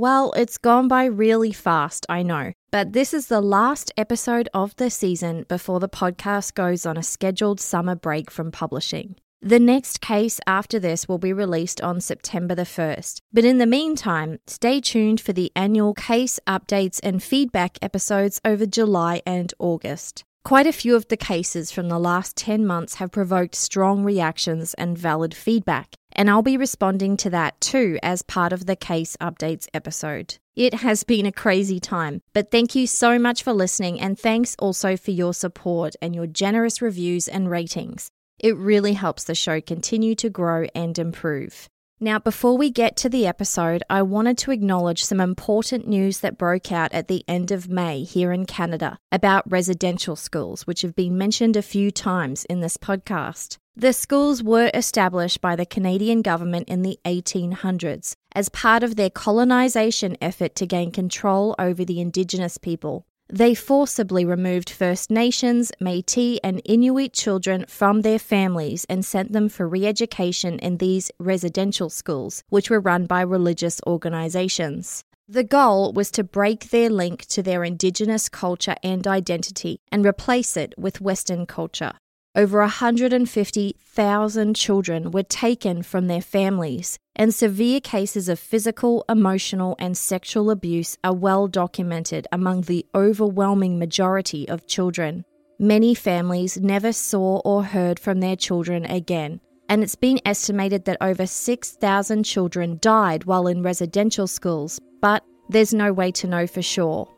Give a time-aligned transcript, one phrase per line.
[0.00, 4.74] Well, it's gone by really fast, I know, but this is the last episode of
[4.76, 9.16] the season before the podcast goes on a scheduled summer break from publishing.
[9.42, 13.20] The next case after this will be released on September the 1st.
[13.30, 18.64] But in the meantime, stay tuned for the annual case updates and feedback episodes over
[18.64, 20.24] July and August.
[20.42, 24.72] Quite a few of the cases from the last 10 months have provoked strong reactions
[24.78, 29.16] and valid feedback, and I'll be responding to that too as part of the case
[29.20, 30.38] updates episode.
[30.56, 34.56] It has been a crazy time, but thank you so much for listening, and thanks
[34.58, 38.10] also for your support and your generous reviews and ratings.
[38.38, 41.68] It really helps the show continue to grow and improve.
[42.02, 46.38] Now, before we get to the episode, I wanted to acknowledge some important news that
[46.38, 50.96] broke out at the end of May here in Canada about residential schools, which have
[50.96, 53.58] been mentioned a few times in this podcast.
[53.76, 59.10] The schools were established by the Canadian government in the 1800s as part of their
[59.10, 63.06] colonisation effort to gain control over the Indigenous people.
[63.32, 69.48] They forcibly removed First Nations, Metis, and Inuit children from their families and sent them
[69.48, 75.04] for re education in these residential schools, which were run by religious organisations.
[75.28, 80.56] The goal was to break their link to their Indigenous culture and identity and replace
[80.56, 81.92] it with Western culture.
[82.36, 89.98] Over 150,000 children were taken from their families, and severe cases of physical, emotional, and
[89.98, 95.24] sexual abuse are well documented among the overwhelming majority of children.
[95.58, 100.98] Many families never saw or heard from their children again, and it's been estimated that
[101.00, 106.62] over 6,000 children died while in residential schools, but there's no way to know for
[106.62, 107.12] sure.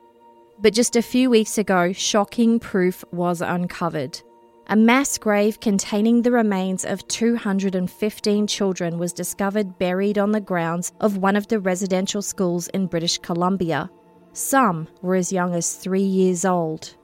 [0.59, 4.19] But just a few weeks ago, shocking proof was uncovered.
[4.73, 10.93] A mass grave containing the remains of 215 children was discovered buried on the grounds
[10.99, 13.91] of one of the residential schools in British Columbia.
[14.33, 16.97] Some were as young as three years old.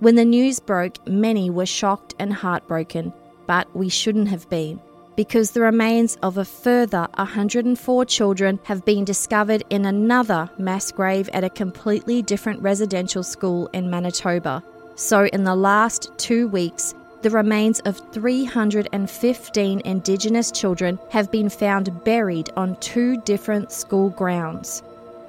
[0.00, 3.12] When the news broke, many were shocked and heartbroken,
[3.46, 4.80] but we shouldn't have been,
[5.14, 11.28] because the remains of a further 104 children have been discovered in another mass grave
[11.32, 14.64] at a completely different residential school in Manitoba.
[14.98, 16.92] So, in the last two weeks,
[17.22, 24.82] the remains of 315 Indigenous children have been found buried on two different school grounds,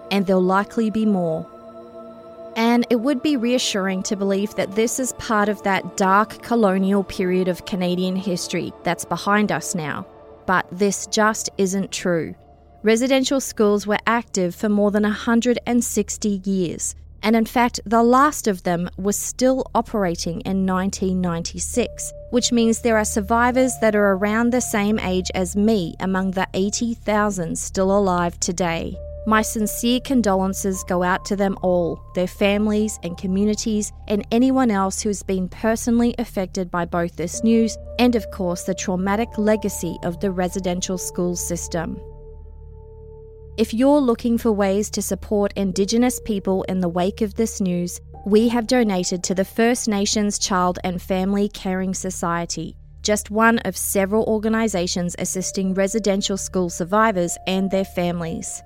[0.09, 1.47] and there'll likely be more.
[2.56, 7.03] And it would be reassuring to believe that this is part of that dark colonial
[7.03, 10.03] period of Canadian history that's behind us now.
[10.47, 12.34] But this just isn't true.
[12.81, 18.63] Residential schools were active for more than 160 years, and in fact, the last of
[18.63, 24.62] them was still operating in 1996, which means there are survivors that are around the
[24.62, 28.97] same age as me among the 80,000 still alive today.
[29.28, 35.01] My sincere condolences go out to them all, their families and communities, and anyone else
[35.01, 39.97] who has been personally affected by both this news and, of course, the traumatic legacy
[40.03, 42.00] of the residential school system.
[43.59, 47.99] If you're looking for ways to support Indigenous people in the wake of this news,
[48.25, 53.75] we have donated to the First Nations Child and Family Caring Society, just one of
[53.75, 58.63] several organisations assisting residential school survivors and their families.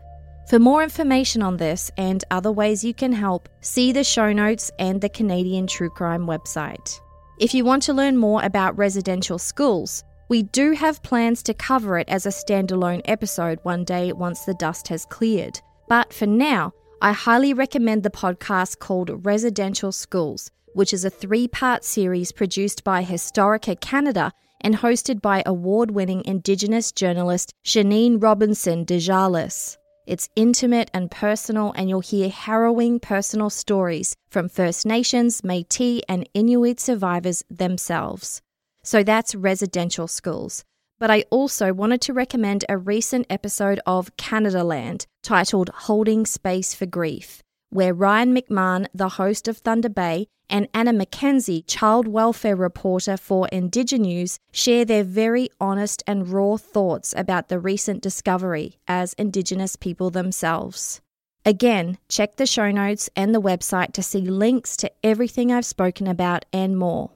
[0.47, 4.69] For more information on this and other ways you can help, see the show notes
[4.77, 6.99] and the Canadian True Crime website.
[7.39, 10.03] If you want to learn more about residential schools,
[10.33, 14.55] we do have plans to cover it as a standalone episode one day once the
[14.55, 15.61] dust has cleared.
[15.87, 21.47] But for now, I highly recommend the podcast called Residential Schools, which is a three
[21.47, 24.31] part series produced by Historica Canada
[24.61, 29.77] and hosted by award winning Indigenous journalist Shaneen Robinson Desjarlais.
[30.07, 36.27] It's intimate and personal, and you'll hear harrowing personal stories from First Nations, Metis, and
[36.33, 38.41] Inuit survivors themselves.
[38.83, 40.63] So that's residential schools.
[41.03, 46.85] but I also wanted to recommend a recent episode of Canadaland titled Holding Space for
[46.85, 53.17] Grief, where Ryan McMahon, the host of Thunder Bay, and Anna McKenzie, child welfare reporter
[53.17, 59.75] for IndigiNews, share their very honest and raw thoughts about the recent discovery as Indigenous
[59.75, 61.01] people themselves.
[61.45, 66.07] Again, check the show notes and the website to see links to everything I've spoken
[66.07, 67.11] about and more.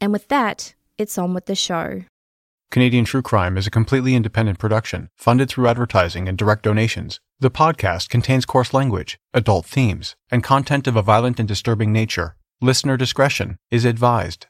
[0.00, 2.02] And with that, it's on with the show.
[2.70, 7.20] Canadian True Crime is a completely independent production, funded through advertising and direct donations.
[7.38, 12.36] The podcast contains coarse language, adult themes, and content of a violent and disturbing nature.
[12.60, 14.46] Listener discretion is advised.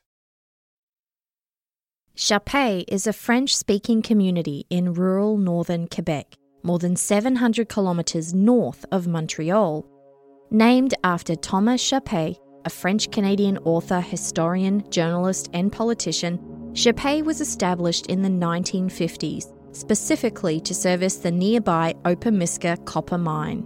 [2.17, 8.87] Chapais is a French speaking community in rural northern Quebec, more than 700 kilometres north
[8.91, 9.87] of Montreal.
[10.51, 16.39] Named after Thomas Chapais, a French Canadian author, historian, journalist, and politician,
[16.73, 23.65] Chapais was established in the 1950s, specifically to service the nearby Opemiska copper mine.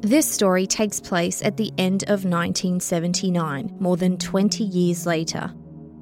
[0.00, 5.52] This story takes place at the end of 1979, more than 20 years later.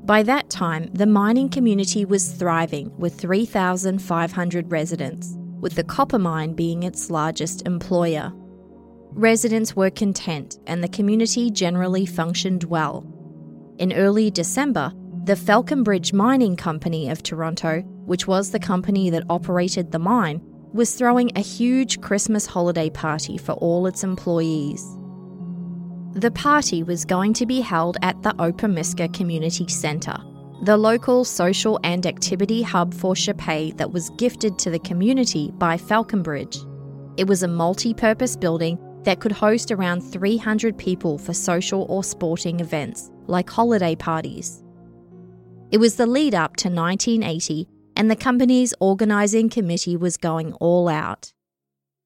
[0.05, 6.53] By that time, the mining community was thriving with 3,500 residents, with the copper mine
[6.53, 8.35] being its largest employer.
[9.15, 13.07] Residents were content and the community generally functioned well.
[13.79, 19.93] In early December, the Falconbridge Mining Company of Toronto, which was the company that operated
[19.93, 20.41] the mine,
[20.73, 24.85] was throwing a huge Christmas holiday party for all its employees.
[26.15, 30.19] The party was going to be held at the Opemiska Community Centre,
[30.65, 35.77] the local social and activity hub for Chapais that was gifted to the community by
[35.77, 36.59] Falconbridge.
[37.17, 42.03] It was a multi purpose building that could host around 300 people for social or
[42.03, 44.63] sporting events, like holiday parties.
[45.71, 50.89] It was the lead up to 1980, and the company's organising committee was going all
[50.89, 51.33] out.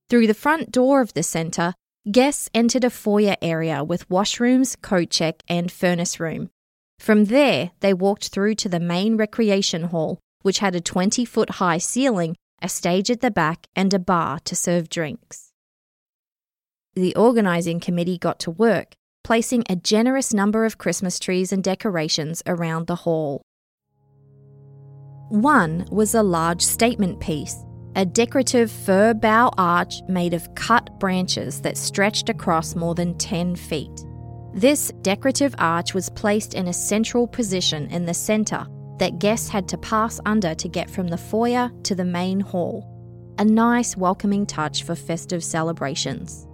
[0.08, 1.74] Through the front door of the centre,
[2.10, 6.50] guests entered a foyer area with washrooms, coat check, and furnace room.
[6.98, 11.50] From there, they walked through to the main recreation hall, which had a 20 foot
[11.50, 15.47] high ceiling, a stage at the back, and a bar to serve drinks.
[16.98, 22.42] The organising committee got to work, placing a generous number of Christmas trees and decorations
[22.44, 23.40] around the hall.
[25.28, 27.54] One was a large statement piece,
[27.94, 33.54] a decorative fir bough arch made of cut branches that stretched across more than 10
[33.54, 34.04] feet.
[34.52, 38.66] This decorative arch was placed in a central position in the centre
[38.98, 42.84] that guests had to pass under to get from the foyer to the main hall.
[43.38, 46.47] A nice, welcoming touch for festive celebrations.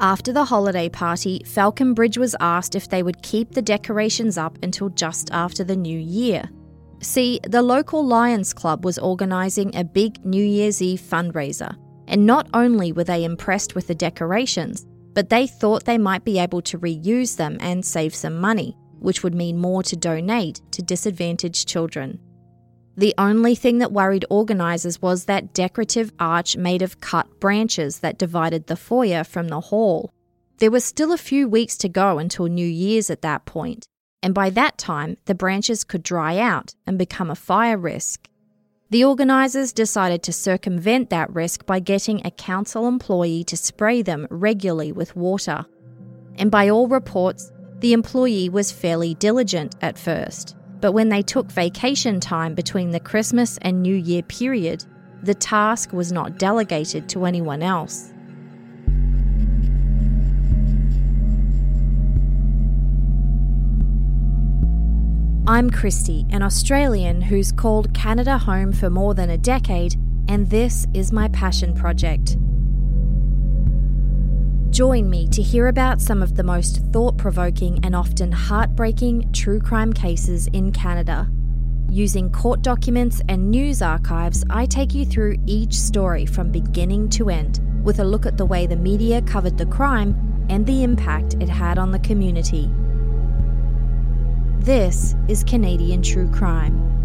[0.00, 4.88] After the holiday party, Falconbridge was asked if they would keep the decorations up until
[4.88, 6.48] just after the new year.
[7.02, 11.76] See, the local Lions Club was organising a big New Year's Eve fundraiser,
[12.08, 16.38] and not only were they impressed with the decorations, but they thought they might be
[16.38, 20.80] able to reuse them and save some money, which would mean more to donate to
[20.80, 22.18] disadvantaged children.
[22.96, 28.18] The only thing that worried organisers was that decorative arch made of cut branches that
[28.18, 30.12] divided the foyer from the hall.
[30.58, 33.86] There was still a few weeks to go until New Year's at that point,
[34.22, 38.28] and by that time, the branches could dry out and become a fire risk.
[38.90, 44.26] The organisers decided to circumvent that risk by getting a council employee to spray them
[44.30, 45.64] regularly with water.
[46.36, 50.56] And by all reports, the employee was fairly diligent at first.
[50.80, 54.84] But when they took vacation time between the Christmas and New Year period,
[55.22, 58.12] the task was not delegated to anyone else.
[65.46, 69.96] I'm Kristi, an Australian who's called Canada home for more than a decade,
[70.28, 72.36] and this is my passion project.
[74.80, 79.60] Join me to hear about some of the most thought provoking and often heartbreaking true
[79.60, 81.30] crime cases in Canada.
[81.90, 87.28] Using court documents and news archives, I take you through each story from beginning to
[87.28, 91.34] end with a look at the way the media covered the crime and the impact
[91.40, 92.70] it had on the community.
[94.60, 96.99] This is Canadian True Crime.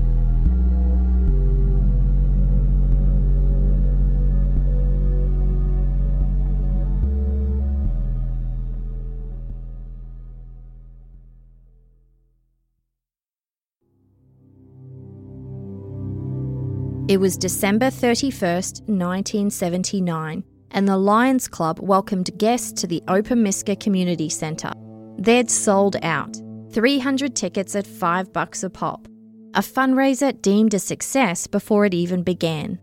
[17.07, 24.27] It was December 31st, 1979, and the Lions Club welcomed guests to the Opemiska Community
[24.27, 24.73] Centre.
[25.19, 26.35] They'd sold out,
[26.71, 29.07] 300 tickets at 5 bucks a pop.
[29.55, 32.77] a fundraiser deemed a success before it even began.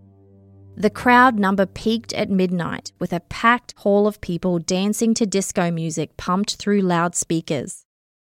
[0.75, 5.71] The crowd number peaked at midnight with a packed hall of people dancing to disco
[5.71, 7.85] music pumped through loudspeakers.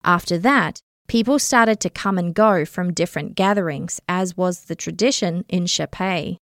[0.03, 5.45] After that, people started to come and go from different gatherings, as was the tradition
[5.49, 6.37] in Chapais.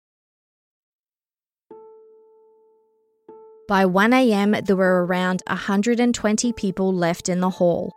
[3.67, 7.93] By 1am, there were around 120 people left in the hall.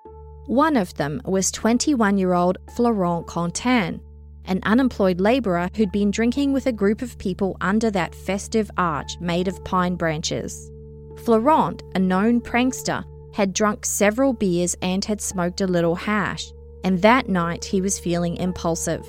[0.47, 4.01] One of them was 21 year old Florent Contain,
[4.45, 9.19] an unemployed labourer who'd been drinking with a group of people under that festive arch
[9.21, 10.71] made of pine branches.
[11.25, 16.53] Florent, a known prankster, had drunk several beers and had smoked a little hash,
[16.85, 19.07] and that night he was feeling impulsive.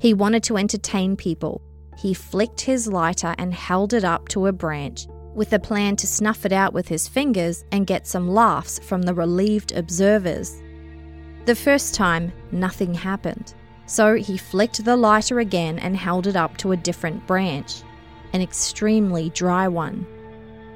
[0.00, 1.62] He wanted to entertain people.
[1.96, 6.06] He flicked his lighter and held it up to a branch, with a plan to
[6.06, 10.60] snuff it out with his fingers and get some laughs from the relieved observers.
[11.46, 13.54] The first time, nothing happened.
[13.86, 17.82] So he flicked the lighter again and held it up to a different branch,
[18.32, 20.06] an extremely dry one.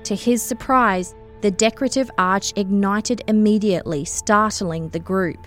[0.04, 5.46] To his surprise, the decorative arch ignited immediately, startling the group.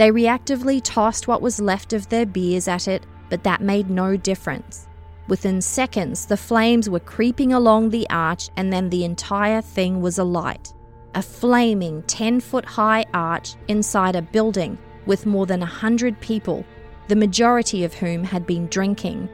[0.00, 4.16] They reactively tossed what was left of their beers at it, but that made no
[4.16, 4.88] difference.
[5.28, 10.18] Within seconds, the flames were creeping along the arch, and then the entire thing was
[10.18, 10.72] alight.
[11.14, 16.64] A flaming 10 foot high arch inside a building with more than a 100 people
[17.08, 19.28] the majority of whom had been drinking.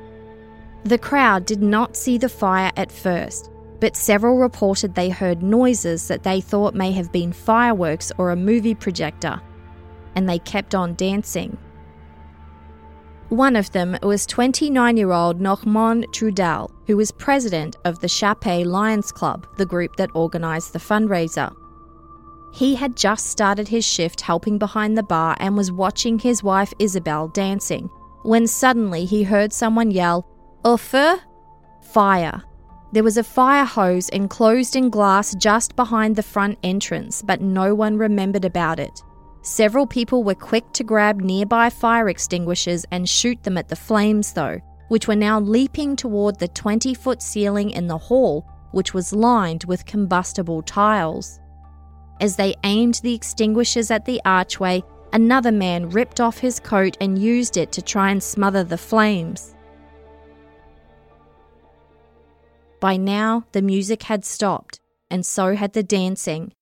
[0.83, 6.09] The crowd did not see the fire at first, but several reported they heard noises
[6.09, 9.41] that they thought may have been fireworks or a movie projector,
[10.17, 11.57] and they kept on dancing.
[13.29, 18.65] One of them was 29 year old Normand Trudel, who was president of the Chapais
[18.65, 21.55] Lions Club, the group that organised the fundraiser.
[22.53, 26.73] He had just started his shift helping behind the bar and was watching his wife
[26.79, 27.91] Isabel dancing
[28.27, 30.27] when suddenly he heard someone yell,
[30.65, 31.17] Au feu?
[31.81, 32.43] Fire.
[32.93, 37.75] There was a fire hose enclosed in glass just behind the front entrance, but no
[37.75, 39.03] one remembered about it.
[39.47, 44.33] Several people were quick to grab nearby fire extinguishers and shoot them at the flames,
[44.33, 49.13] though, which were now leaping toward the 20 foot ceiling in the hall, which was
[49.13, 51.39] lined with combustible tiles.
[52.21, 57.17] As they aimed the extinguishers at the archway, another man ripped off his coat and
[57.17, 59.55] used it to try and smother the flames.
[62.81, 66.53] By now, the music had stopped, and so had the dancing.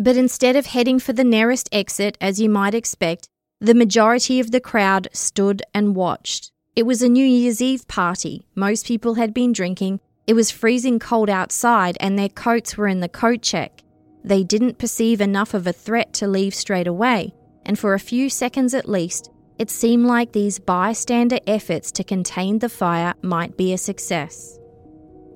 [0.00, 3.28] But instead of heading for the nearest exit, as you might expect,
[3.60, 6.52] the majority of the crowd stood and watched.
[6.74, 8.46] It was a New Year's Eve party.
[8.54, 10.00] Most people had been drinking.
[10.26, 13.82] It was freezing cold outside, and their coats were in the coat check.
[14.24, 17.34] They didn't perceive enough of a threat to leave straight away,
[17.66, 22.60] and for a few seconds at least, it seemed like these bystander efforts to contain
[22.60, 24.58] the fire might be a success.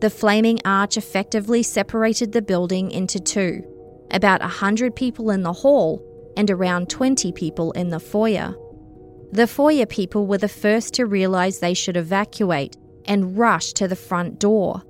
[0.01, 3.63] The flaming arch effectively separated the building into two
[4.11, 6.03] about 100 people in the hall
[6.37, 8.55] and around 20 people in the foyer.
[9.33, 13.97] The foyer people were the first to realise they should evacuate and rush to the
[13.97, 14.83] front door.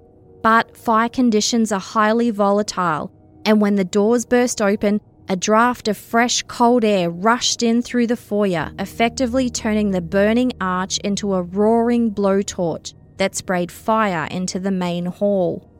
[0.42, 3.10] But fire conditions are highly volatile
[3.44, 8.06] and when the doors burst open, a draft of fresh, cold air rushed in through
[8.06, 14.58] the foyer, effectively turning the burning arch into a roaring blowtorch that sprayed fire into
[14.58, 15.70] the main hall.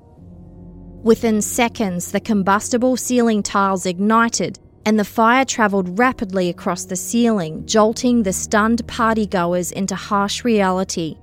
[1.04, 7.66] Within seconds, the combustible ceiling tiles ignited, and the fire travelled rapidly across the ceiling,
[7.66, 11.18] jolting the stunned partygoers into harsh reality.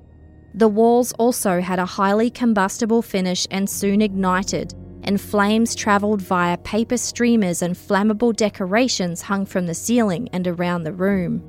[0.53, 6.59] The walls also had a highly combustible finish and soon ignited, and flames travelled via
[6.59, 11.41] paper streamers and flammable decorations hung from the ceiling and around the room.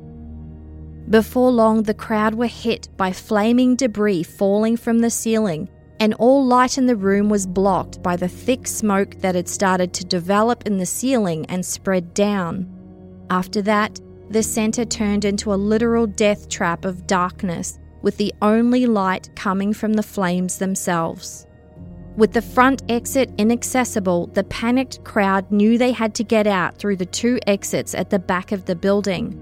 [1.11, 5.69] Before long, the crowd were hit by flaming debris falling from the ceiling,
[6.03, 9.93] and all light in the room was blocked by the thick smoke that had started
[9.93, 12.67] to develop in the ceiling and spread down.
[13.31, 18.85] After that, the centre turned into a literal death trap of darkness, with the only
[18.85, 21.47] light coming from the flames themselves.
[22.17, 26.97] With the front exit inaccessible, the panicked crowd knew they had to get out through
[26.97, 29.39] the two exits at the back of the building.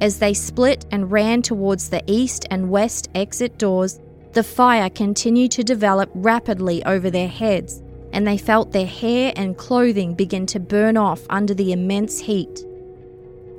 [0.00, 3.98] As they split and ran towards the east and west exit doors,
[4.38, 9.58] the fire continued to develop rapidly over their heads, and they felt their hair and
[9.58, 12.64] clothing begin to burn off under the immense heat.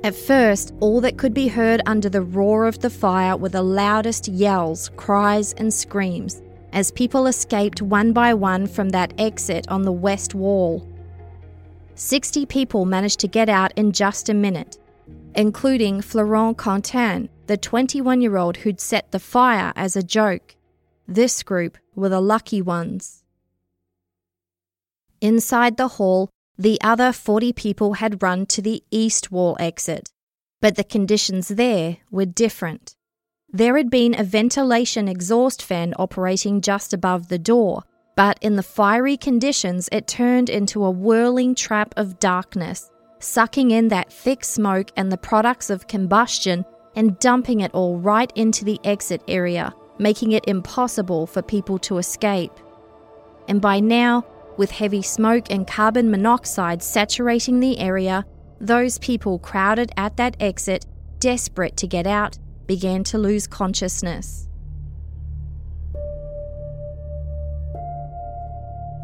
[0.02, 3.60] At first, all that could be heard under the roar of the fire were the
[3.60, 6.40] loudest yells, cries, and screams
[6.72, 10.88] as people escaped one by one from that exit on the west wall.
[11.94, 14.78] 60 people managed to get out in just a minute,
[15.34, 20.56] including Florent Contain, the 21 year old who'd set the fire as a joke.
[21.10, 23.24] This group were the lucky ones.
[25.20, 30.08] Inside the hall, the other 40 people had run to the east wall exit,
[30.60, 32.94] but the conditions there were different.
[33.52, 37.82] There had been a ventilation exhaust fan operating just above the door,
[38.14, 42.88] but in the fiery conditions, it turned into a whirling trap of darkness,
[43.18, 46.64] sucking in that thick smoke and the products of combustion
[46.94, 51.98] and dumping it all right into the exit area, making it impossible for people to
[51.98, 52.52] escape.
[53.46, 54.24] And by now,
[54.56, 58.24] with heavy smoke and carbon monoxide saturating the area,
[58.60, 60.86] those people crowded at that exit,
[61.18, 64.48] desperate to get out, began to lose consciousness.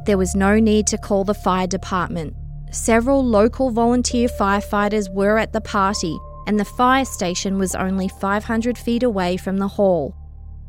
[0.07, 2.35] There was no need to call the fire department.
[2.71, 8.79] Several local volunteer firefighters were at the party, and the fire station was only 500
[8.79, 10.15] feet away from the hall.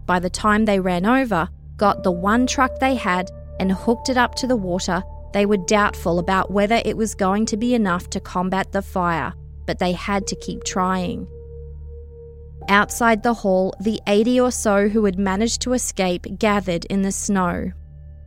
[0.08, 4.18] By the time they ran over, got the one truck they had, and hooked it
[4.18, 8.10] up to the water, they were doubtful about whether it was going to be enough
[8.12, 9.34] to combat the fire,
[9.66, 11.28] but they had to keep trying.
[12.70, 17.12] Outside the hall, the 80 or so who had managed to escape gathered in the
[17.12, 17.72] snow.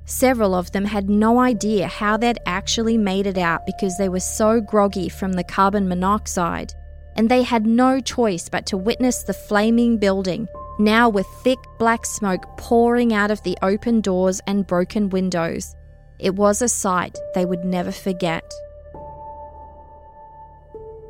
[0.05, 4.21] Several of them had no idea how they'd actually made it out because they were
[4.21, 6.73] so groggy from the carbon monoxide,
[7.17, 10.49] and they had no choice but to witness the flaming building,
[10.81, 15.77] now with thick black smoke pouring out of the open doors and broken windows.
[16.19, 18.45] It was a sight they would never forget.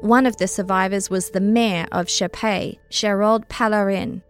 [0.00, 4.22] One of the survivors was the mayor of Chapais, Gerald Pellerin.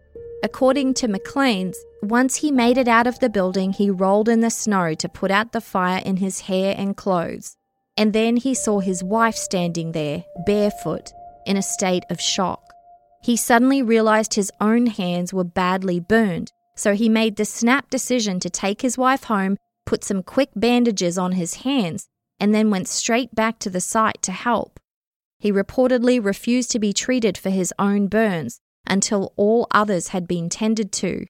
[0.43, 4.49] According to Maclean's, once he made it out of the building, he rolled in the
[4.49, 7.55] snow to put out the fire in his hair and clothes.
[7.95, 11.13] And then he saw his wife standing there, barefoot,
[11.45, 12.70] in a state of shock.
[13.23, 18.39] He suddenly realized his own hands were badly burned, so he made the snap decision
[18.39, 22.07] to take his wife home, put some quick bandages on his hands,
[22.39, 24.79] and then went straight back to the site to help.
[25.37, 30.49] He reportedly refused to be treated for his own burns until all others had been
[30.49, 31.25] tended to.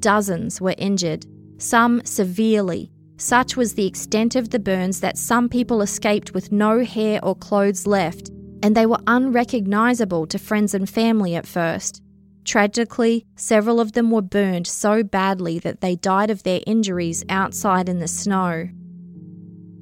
[0.00, 1.26] Dozens were injured,
[1.58, 2.90] some severely.
[3.16, 7.34] Such was the extent of the burns that some people escaped with no hair or
[7.34, 8.30] clothes left,
[8.62, 12.02] and they were unrecognizable to friends and family at first.
[12.44, 17.88] Tragically, several of them were burned so badly that they died of their injuries outside
[17.88, 18.68] in the snow.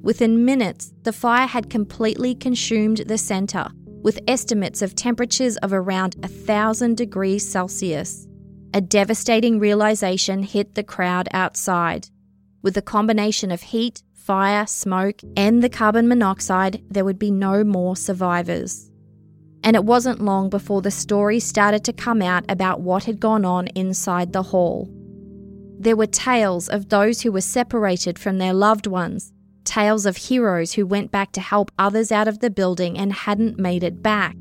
[0.01, 3.67] Within minutes, the fire had completely consumed the centre,
[4.01, 8.27] with estimates of temperatures of around 1,000 degrees Celsius.
[8.73, 12.07] A devastating realization hit the crowd outside.
[12.61, 17.63] With a combination of heat, fire, smoke, and the carbon monoxide, there would be no
[17.63, 18.91] more survivors.
[19.63, 23.43] And it wasn't long before the stories started to come out about what had gone
[23.43, 24.87] on inside the hall.
[25.79, 30.73] There were tales of those who were separated from their loved ones, tales of heroes
[30.73, 34.35] who went back to help others out of the building and hadn't made it back.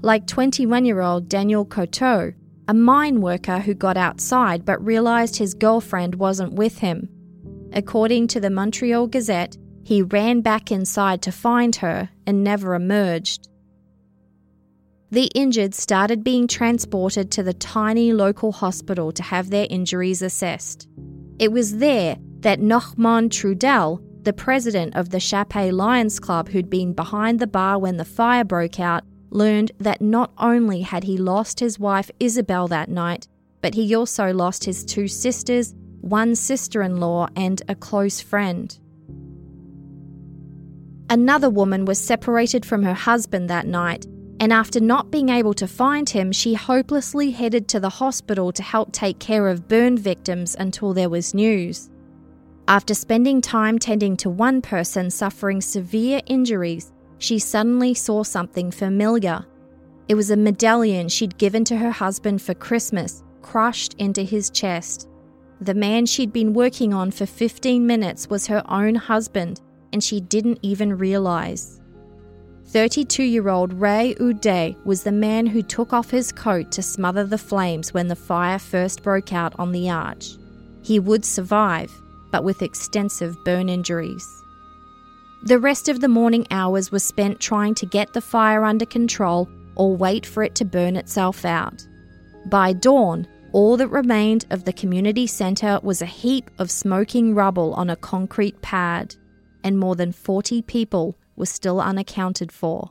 [0.00, 2.34] Like 21 year old Daniel Coteau,
[2.68, 7.08] a mine worker who got outside but realised his girlfriend wasn't with him.
[7.74, 13.48] According to the Montreal Gazette, he ran back inside to find her and never emerged.
[15.10, 20.88] The injured started being transported to the tiny local hospital to have their injuries assessed.
[21.38, 26.94] It was there that Normand Trudel the president of the Chapais Lions Club, who'd been
[26.94, 31.60] behind the bar when the fire broke out, learned that not only had he lost
[31.60, 33.28] his wife Isabel that night,
[33.60, 35.74] but he also lost his two sisters,
[36.04, 38.78] one sister in law, and a close friend.
[41.08, 44.06] Another woman was separated from her husband that night,
[44.40, 48.62] and after not being able to find him, she hopelessly headed to the hospital to
[48.62, 51.90] help take care of burn victims until there was news.
[52.68, 59.44] After spending time tending to one person suffering severe injuries, she suddenly saw something familiar.
[60.08, 65.08] It was a medallion she'd given to her husband for Christmas, crushed into his chest.
[65.64, 69.62] The man she'd been working on for 15 minutes was her own husband,
[69.94, 71.80] and she didn't even realize.
[72.66, 77.24] 32 year old Ray Uday was the man who took off his coat to smother
[77.24, 80.36] the flames when the fire first broke out on the arch.
[80.82, 81.90] He would survive,
[82.30, 84.28] but with extensive burn injuries.
[85.44, 89.48] The rest of the morning hours were spent trying to get the fire under control
[89.76, 91.86] or wait for it to burn itself out.
[92.50, 97.72] By dawn, all that remained of the community centre was a heap of smoking rubble
[97.74, 99.14] on a concrete pad,
[99.62, 102.90] and more than 40 people were still unaccounted for.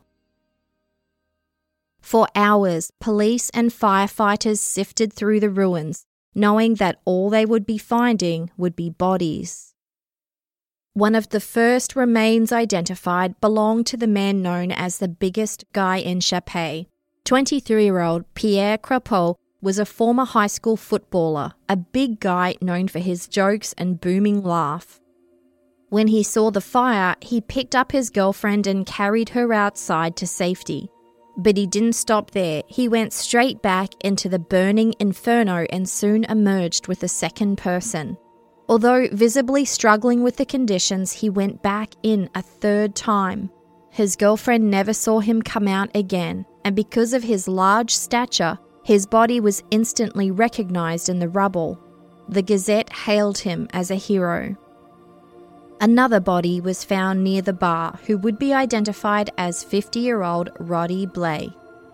[2.00, 7.78] For hours, police and firefighters sifted through the ruins, knowing that all they would be
[7.78, 9.74] finding would be bodies.
[10.94, 15.98] One of the first remains identified belonged to the man known as the biggest guy
[15.98, 16.88] in Chapais.
[17.26, 22.90] 23 year old Pierre Crapeau was a former high school footballer, a big guy known
[22.90, 25.00] for his jokes and booming laugh.
[25.88, 30.28] When he saw the fire, he picked up his girlfriend and carried her outside to
[30.28, 30.90] safety.
[31.38, 32.64] But he didn't stop there.
[32.68, 38.18] He went straight back into the burning inferno and soon emerged with a second person.
[38.68, 43.50] Although visibly struggling with the conditions, he went back in a third time.
[43.92, 49.06] His girlfriend never saw him come out again, and because of his large stature, his
[49.06, 51.80] body was instantly recognized in the rubble.
[52.28, 54.56] The Gazette hailed him as a hero.
[55.80, 60.50] Another body was found near the bar who would be identified as 50 year old
[60.60, 61.52] Roddy Blay.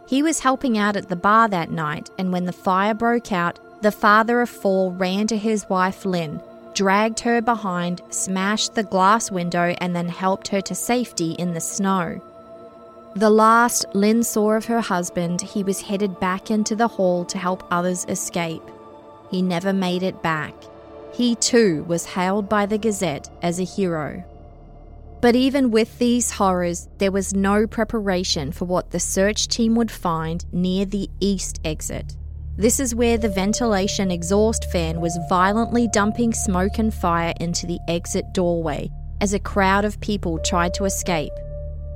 [0.08, 3.60] He was helping out at the bar that night, and when the fire broke out,
[3.82, 6.42] the father of four ran to his wife Lynn,
[6.74, 11.62] dragged her behind, smashed the glass window, and then helped her to safety in the
[11.62, 12.22] snow.
[13.16, 17.40] The last Lynn saw of her husband, he was headed back into the hall to
[17.40, 18.62] help others escape.
[19.32, 20.54] He never made it back.
[21.12, 24.24] He too was hailed by the Gazette as a hero.
[25.22, 29.92] But even with these horrors, there was no preparation for what the search team would
[29.92, 32.16] find near the east exit.
[32.58, 37.80] This is where the ventilation exhaust fan was violently dumping smoke and fire into the
[37.88, 41.34] exit doorway as a crowd of people tried to escape.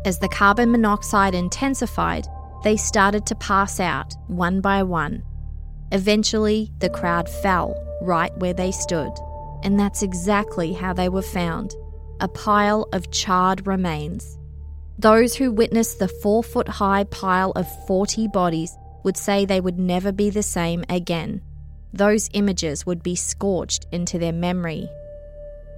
[0.06, 2.28] As the carbon monoxide intensified,
[2.64, 5.24] they started to pass out one by one.
[5.92, 9.14] Eventually, the crowd fell right where they stood,
[9.64, 11.76] and that's exactly how they were found
[12.20, 14.38] a pile of charred remains.
[14.98, 19.80] Those who witnessed the four foot high pile of 40 bodies would say they would
[19.80, 21.42] never be the same again.
[21.92, 24.88] Those images would be scorched into their memory.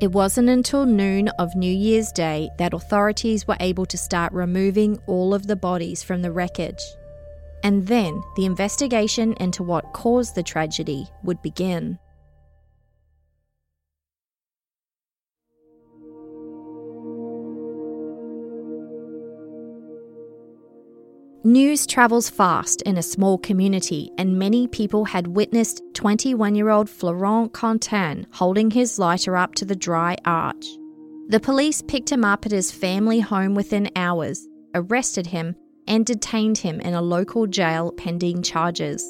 [0.02, 5.00] It wasn't until noon of New Year's Day that authorities were able to start removing
[5.08, 6.84] all of the bodies from the wreckage.
[7.64, 11.98] And then the investigation into what caused the tragedy would begin.
[21.46, 26.90] News travels fast in a small community, and many people had witnessed 21 year old
[26.90, 30.66] Florent Contain holding his lighter up to the dry arch.
[31.28, 35.56] The police picked him up at his family home within hours, arrested him,
[35.88, 39.08] and detained him in a local jail pending charges.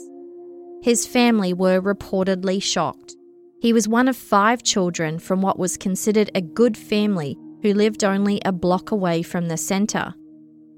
[0.84, 3.16] His family were reportedly shocked.
[3.62, 8.04] He was one of five children from what was considered a good family who lived
[8.04, 10.16] only a block away from the centre.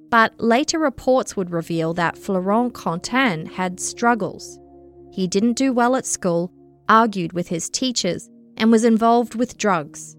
[0.09, 4.57] But later reports would reveal that Florent Contain had struggles.
[5.11, 6.51] He didn't do well at school,
[6.87, 10.15] argued with his teachers, and was involved with drugs.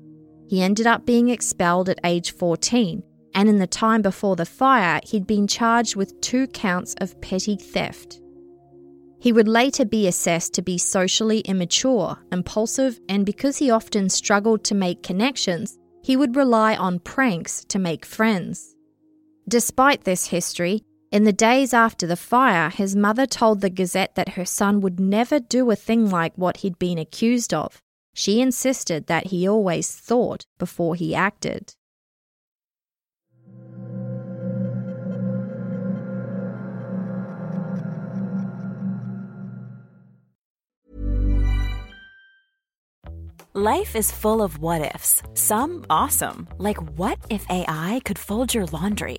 [0.48, 3.02] He ended up being expelled at age 14,
[3.34, 7.56] and in the time before the fire, he'd been charged with two counts of petty
[7.56, 8.20] theft.
[9.20, 14.64] He would later be assessed to be socially immature, impulsive, and because he often struggled
[14.64, 18.76] to make connections, he would rely on pranks to make friends.
[19.48, 24.30] Despite this history, in the days after the fire, his mother told the Gazette that
[24.30, 27.80] her son would never do a thing like what he'd been accused of.
[28.12, 31.72] She insisted that he always thought before he acted.
[43.54, 48.66] Life is full of what ifs, some awesome, like what if AI could fold your
[48.66, 49.18] laundry?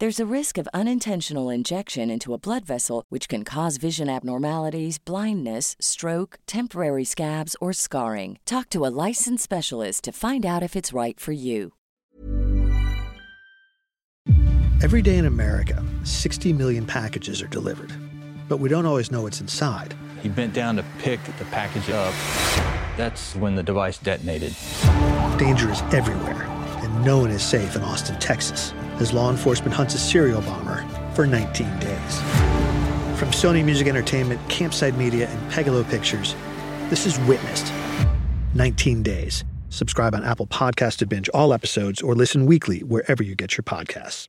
[0.00, 4.96] There's a risk of unintentional injection into a blood vessel, which can cause vision abnormalities,
[4.98, 8.38] blindness, stroke, temporary scabs, or scarring.
[8.46, 11.74] Talk to a licensed specialist to find out if it's right for you.
[14.82, 17.92] Every day in America, 60 million packages are delivered,
[18.48, 19.92] but we don't always know what's inside.
[20.22, 22.14] He bent down to pick the package up.
[22.96, 24.56] That's when the device detonated.
[25.36, 26.44] Danger is everywhere,
[26.82, 30.86] and no one is safe in Austin, Texas, as law enforcement hunts a serial bomber
[31.14, 32.20] for 19 days.
[33.18, 36.34] From Sony Music Entertainment, Campside Media, and Pegalo Pictures,
[36.88, 37.72] this is Witnessed
[38.54, 39.44] 19 Days.
[39.68, 43.62] Subscribe on Apple Podcasts to binge all episodes or listen weekly wherever you get your
[43.62, 44.26] podcasts.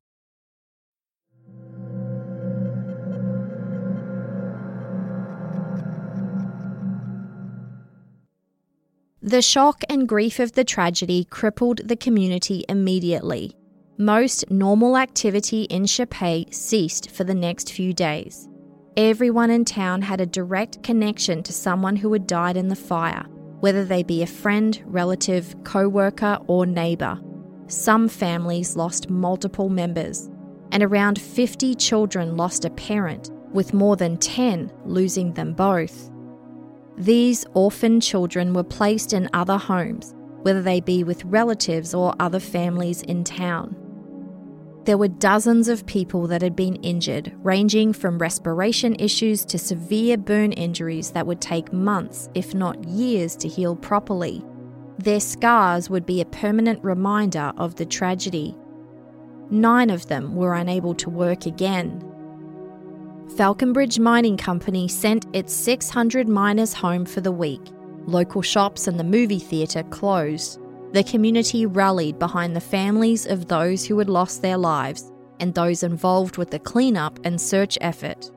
[9.24, 13.56] The shock and grief of the tragedy crippled the community immediately.
[14.02, 18.50] Most normal activity in Chapais ceased for the next few days.
[18.98, 23.28] Everyone in town had a direct connection to someone who had died in the fire,
[23.60, 27.22] whether they be a friend, relative, co worker, or neighbour.
[27.68, 30.32] Some families lost multiple members,
[30.72, 36.10] and around 50 children lost a parent, with more than 10 losing them both.
[36.98, 42.40] These orphan children were placed in other homes, whether they be with relatives or other
[42.40, 43.76] families in town.
[44.86, 50.18] There were dozens of people that had been injured, ranging from respiration issues to severe
[50.18, 54.44] burn injuries that would take months, if not years, to heal properly.
[54.98, 58.56] Their scars would be a permanent reminder of the tragedy.
[59.50, 62.12] Nine of them were unable to work again,
[63.38, 67.62] Falconbridge Mining Company sent its 600 miners home for the week.
[68.06, 70.60] Local shops and the movie theatre closed.
[70.94, 75.84] The community rallied behind the families of those who had lost their lives and those
[75.84, 78.30] involved with the cleanup and search effort.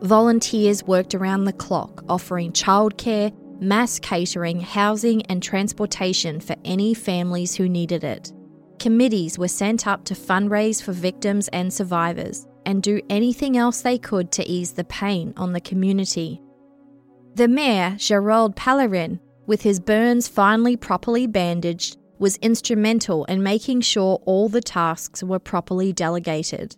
[0.00, 7.54] Volunteers worked around the clock, offering childcare, mass catering, housing, and transportation for any families
[7.54, 8.32] who needed it.
[8.78, 13.98] Committees were sent up to fundraise for victims and survivors and do anything else they
[13.98, 16.40] could to ease the pain on the community.
[17.34, 24.20] The mayor, Gerald Pellerin, with his burns finally properly bandaged, was instrumental in making sure
[24.24, 26.76] all the tasks were properly delegated.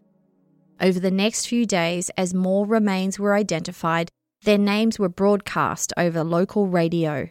[0.81, 4.11] Over the next few days, as more remains were identified,
[4.43, 7.29] their names were broadcast over local radio.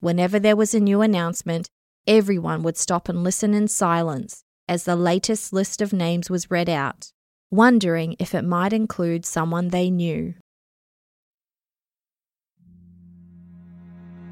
[0.00, 1.68] Whenever there was a new announcement,
[2.06, 6.68] everyone would stop and listen in silence as the latest list of names was read
[6.68, 7.10] out
[7.54, 10.34] wondering if it might include someone they knew.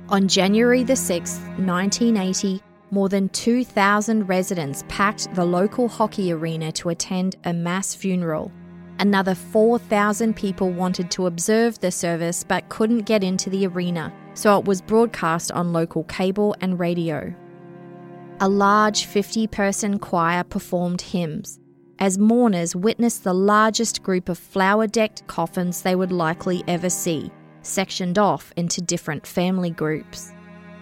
[0.08, 2.60] On January the 6th, 1980,
[2.90, 8.52] more than 2,000 residents packed the local hockey arena to attend a mass funeral.
[8.98, 14.58] Another 4,000 people wanted to observe the service but couldn't get into the arena, so
[14.58, 17.32] it was broadcast on local cable and radio.
[18.40, 21.58] A large 50 person choir performed hymns,
[22.00, 27.30] as mourners witnessed the largest group of flower decked coffins they would likely ever see,
[27.62, 30.32] sectioned off into different family groups.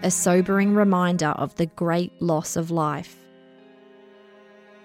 [0.02, 3.16] A sobering reminder of the great loss of life.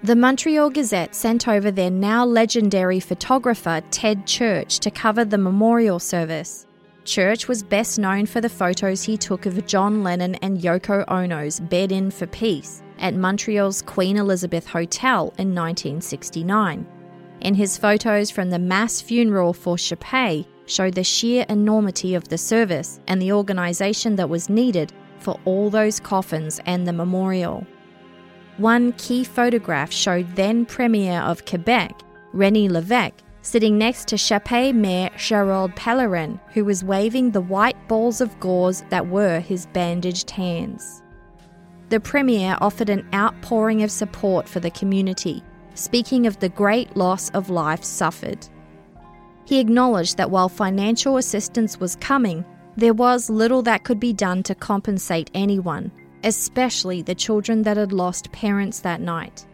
[0.04, 6.00] The Montreal Gazette sent over their now legendary photographer Ted Church to cover the memorial
[6.00, 6.68] service.
[7.06, 11.60] Church was best known for the photos he took of John Lennon and Yoko Ono's
[11.60, 16.86] Bed In for Peace, at Montreal's Queen Elizabeth Hotel in 1969.
[17.42, 22.38] In his photos from the mass funeral for Chapais show the sheer enormity of the
[22.38, 27.66] service and the organisation that was needed for all those coffins and the memorial.
[28.58, 32.02] One key photograph showed then Premier of Quebec,
[32.34, 38.22] René Levesque, sitting next to Chapais Mayor Gerald Pellerin, who was waving the white balls
[38.22, 41.04] of gauze that were his bandaged hands
[41.90, 45.44] the Premier offered an outpouring of support for the community,
[45.76, 48.48] speaking of the great loss of life suffered.
[49.46, 52.44] He acknowledged that while financial assistance was coming,
[52.76, 55.92] there was little that could be done to compensate anyone,
[56.24, 59.46] especially the children that had lost parents that night.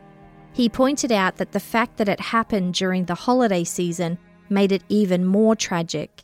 [0.54, 4.17] He pointed out that the fact that it happened during the holiday season
[4.49, 6.23] made it even more tragic.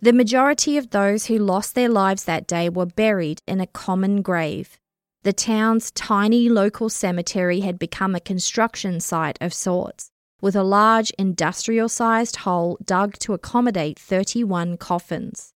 [0.00, 4.22] The majority of those who lost their lives that day were buried in a common
[4.22, 4.78] grave.
[5.22, 10.11] The town's tiny local cemetery had become a construction site of sorts,
[10.42, 15.54] with a large industrial sized hole dug to accommodate 31 coffins.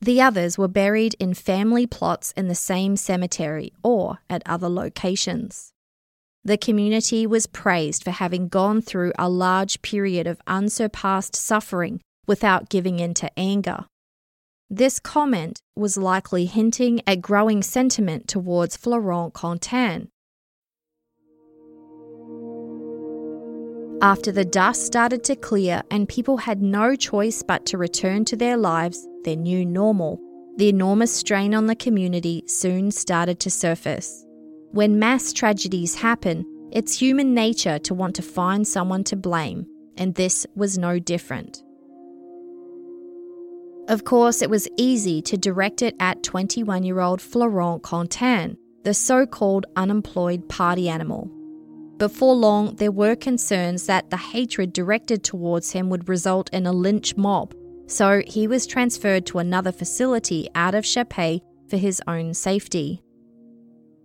[0.00, 5.72] The others were buried in family plots in the same cemetery or at other locations.
[6.44, 12.68] The community was praised for having gone through a large period of unsurpassed suffering without
[12.68, 13.86] giving in to anger.
[14.70, 20.10] This comment was likely hinting at growing sentiment towards Florent Contain.
[24.00, 28.36] After the dust started to clear and people had no choice but to return to
[28.36, 30.20] their lives, their new normal,
[30.56, 34.24] the enormous strain on the community soon started to surface.
[34.70, 40.14] When mass tragedies happen, it's human nature to want to find someone to blame, and
[40.14, 41.64] this was no different.
[43.88, 48.94] Of course, it was easy to direct it at 21 year old Florent Contain, the
[48.94, 51.32] so called unemployed party animal.
[51.98, 56.72] Before long, there were concerns that the hatred directed towards him would result in a
[56.72, 57.54] lynch mob,
[57.88, 63.02] so he was transferred to another facility out of Chapais for his own safety.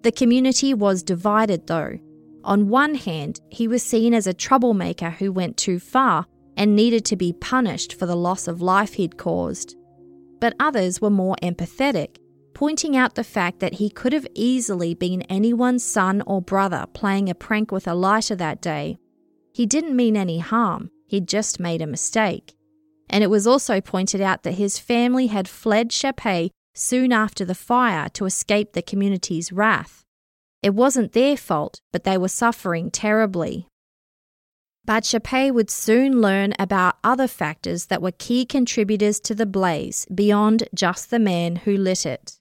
[0.02, 2.00] The community was divided though.
[2.44, 6.26] On one hand, he was seen as a troublemaker who went too far
[6.58, 9.76] and needed to be punished for the loss of life he'd caused.
[10.40, 12.18] But others were more empathetic,
[12.54, 17.30] pointing out the fact that he could have easily been anyone's son or brother playing
[17.30, 18.98] a prank with a lighter that day.
[19.54, 22.56] He didn't mean any harm, he'd just made a mistake.
[23.10, 27.56] And it was also pointed out that his family had fled Chapais soon after the
[27.56, 30.04] fire to escape the community's wrath.
[30.64, 33.68] It wasn't their fault, but they were suffering terribly.
[34.86, 40.06] But Chapais would soon learn about other factors that were key contributors to the blaze
[40.14, 42.40] beyond just the man who lit it.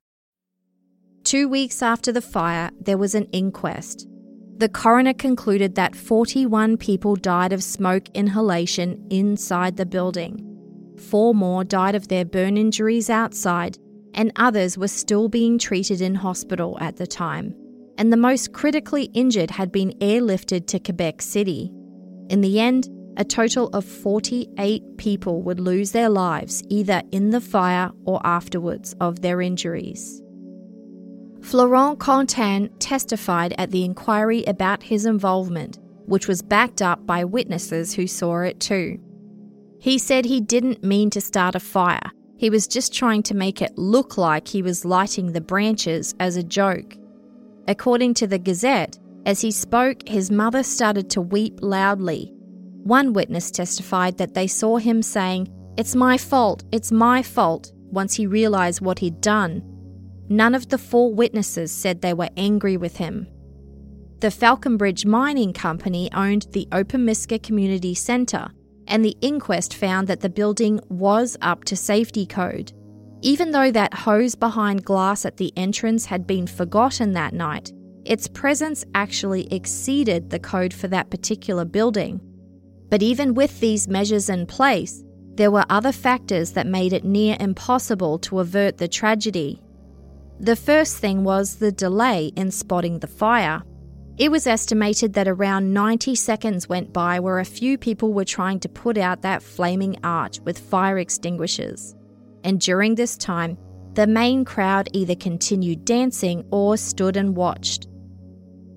[1.25, 4.09] Two weeks after the fire, there was an inquest.
[4.57, 10.49] The coroner concluded that 41 people died of smoke inhalation inside the building.
[10.99, 13.79] Four more died of their burn injuries outside,
[14.15, 17.55] and others were still being treated in hospital at the time.
[17.99, 21.73] And the most critically injured had been airlifted to Quebec City.
[22.29, 27.41] In the end, a total of 48 people would lose their lives either in the
[27.41, 30.22] fire or afterwards of their injuries.
[31.43, 37.95] Florent Contain testified at the inquiry about his involvement, which was backed up by witnesses
[37.95, 38.99] who saw it too.
[39.81, 43.63] He said he didn't mean to start a fire, he was just trying to make
[43.63, 46.97] it look like he was lighting the branches as a joke.
[47.69, 52.33] According to the Gazette, as he spoke, his mother started to weep loudly.
[52.83, 58.15] One witness testified that they saw him saying, It's my fault, it's my fault, once
[58.15, 59.63] he realised what he'd done.
[60.33, 63.27] None of the four witnesses said they were angry with him.
[64.21, 68.49] The Falconbridge Mining Company owned the Opemiska Community Centre,
[68.87, 72.73] and the inquest found that the building was up to safety code.
[73.21, 77.71] Even though that hose behind glass at the entrance had been forgotten that night,
[78.07, 82.19] its presence actually exceeded the code for that particular building.
[82.89, 87.37] But even with these measures in place, there were other factors that made it near
[87.39, 89.61] impossible to avert the tragedy.
[90.43, 93.63] The first thing was the delay in spotting the fire.
[94.19, 98.59] It was estimated that around 90 seconds went by where a few people were trying
[98.61, 101.95] to put out that flaming arch with fire extinguishers.
[102.43, 103.57] And during this time,
[103.95, 107.87] the main crowd either continued dancing or stood and watched.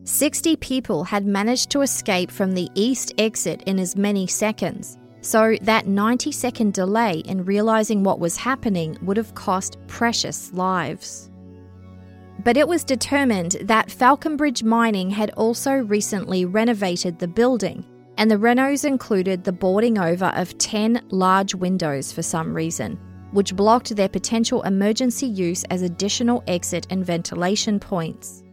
[0.04, 5.56] 60 people had managed to escape from the east exit in as many seconds, so
[5.62, 11.32] that 90 second delay in realizing what was happening would have cost precious lives.
[12.43, 17.85] But it was determined that Falconbridge Mining had also recently renovated the building,
[18.17, 22.99] and the renos included the boarding over of 10 large windows for some reason,
[23.31, 28.43] which blocked their potential emergency use as additional exit and ventilation points.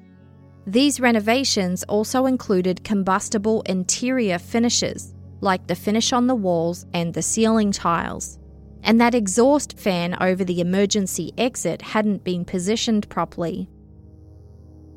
[0.66, 7.22] These renovations also included combustible interior finishes, like the finish on the walls and the
[7.22, 8.38] ceiling tiles.
[8.82, 13.68] And that exhaust fan over the emergency exit hadn't been positioned properly.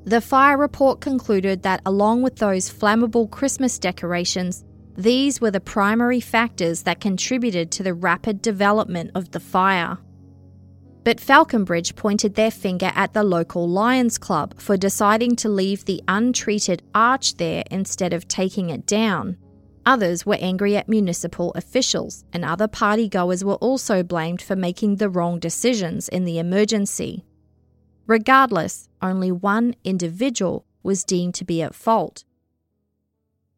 [0.05, 4.63] The fire report concluded that, along with those flammable Christmas decorations,
[4.97, 9.97] these were the primary factors that contributed to the rapid development of the fire.
[11.03, 16.01] But Falconbridge pointed their finger at the local Lions Club for deciding to leave the
[16.07, 19.37] untreated arch there instead of taking it down.
[19.85, 25.09] Others were angry at municipal officials, and other partygoers were also blamed for making the
[25.09, 27.23] wrong decisions in the emergency.
[28.07, 32.23] Regardless, only one individual was deemed to be at fault.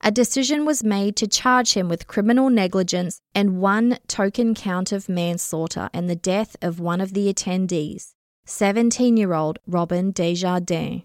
[0.02, 5.10] A decision was made to charge him with criminal negligence and one token count of
[5.10, 8.14] manslaughter and the death of one of the attendees,
[8.46, 11.04] 17 year old Robin Desjardins.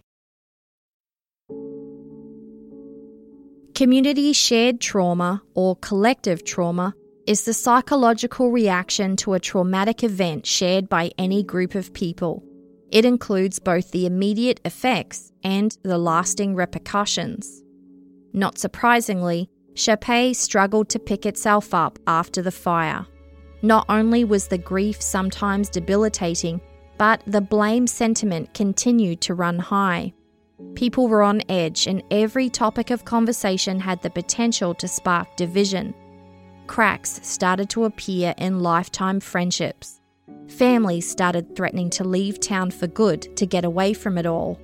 [3.74, 6.94] Community shared trauma or collective trauma
[7.26, 12.44] is the psychological reaction to a traumatic event shared by any group of people.
[12.90, 17.62] It includes both the immediate effects and the lasting repercussions.
[18.34, 23.06] Not surprisingly, Chapais struggled to pick itself up after the fire.
[23.62, 26.60] Not only was the grief sometimes debilitating,
[26.98, 30.12] but the blame sentiment continued to run high.
[30.74, 35.94] People were on edge, and every topic of conversation had the potential to spark division.
[36.66, 40.00] Cracks started to appear in lifetime friendships.
[40.48, 44.60] Families started threatening to leave town for good to get away from it all.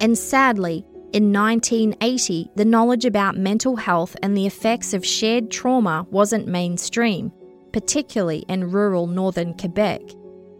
[0.00, 6.06] And sadly, in 1980, the knowledge about mental health and the effects of shared trauma
[6.10, 7.30] wasn't mainstream,
[7.72, 10.00] particularly in rural northern Quebec.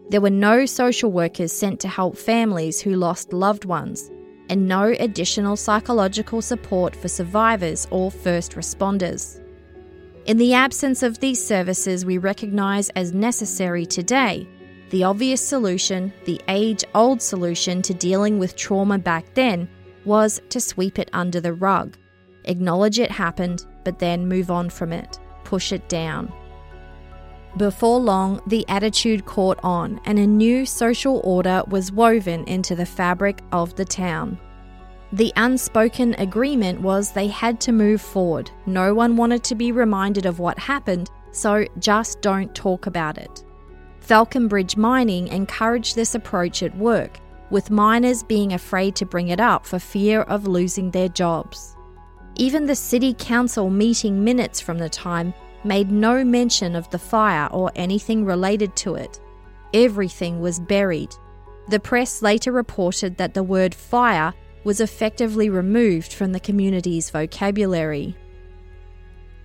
[0.09, 4.11] There were no social workers sent to help families who lost loved ones,
[4.49, 9.39] and no additional psychological support for survivors or first responders.
[10.25, 14.47] In the absence of these services we recognise as necessary today,
[14.89, 19.67] the obvious solution, the age old solution to dealing with trauma back then,
[20.05, 21.97] was to sweep it under the rug.
[22.45, 26.31] Acknowledge it happened, but then move on from it, push it down.
[27.57, 32.85] Before long, the attitude caught on, and a new social order was woven into the
[32.85, 34.39] fabric of the town.
[35.11, 38.49] The unspoken agreement was they had to move forward.
[38.65, 43.43] No one wanted to be reminded of what happened, so just don't talk about it.
[43.99, 47.19] Falconbridge Mining encouraged this approach at work,
[47.51, 51.77] with miners being afraid to bring it up for fear of losing their jobs.
[52.35, 55.35] Even the City Council meeting minutes from the time
[55.65, 59.19] made no mention of the fire or anything related to it.
[59.73, 61.15] Everything was buried.
[61.69, 64.33] The press later reported that the word fire
[64.63, 68.15] was effectively removed from the community's vocabulary.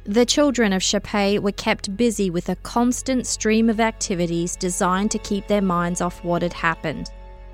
[0.04, 5.18] The children of Chapais were kept busy with a constant stream of activities designed to
[5.18, 7.10] keep their minds off what had happened.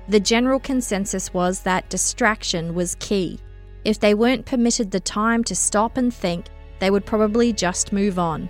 [0.07, 3.39] The general consensus was that distraction was key.
[3.83, 6.45] If they weren't permitted the time to stop and think,
[6.79, 8.49] they would probably just move on.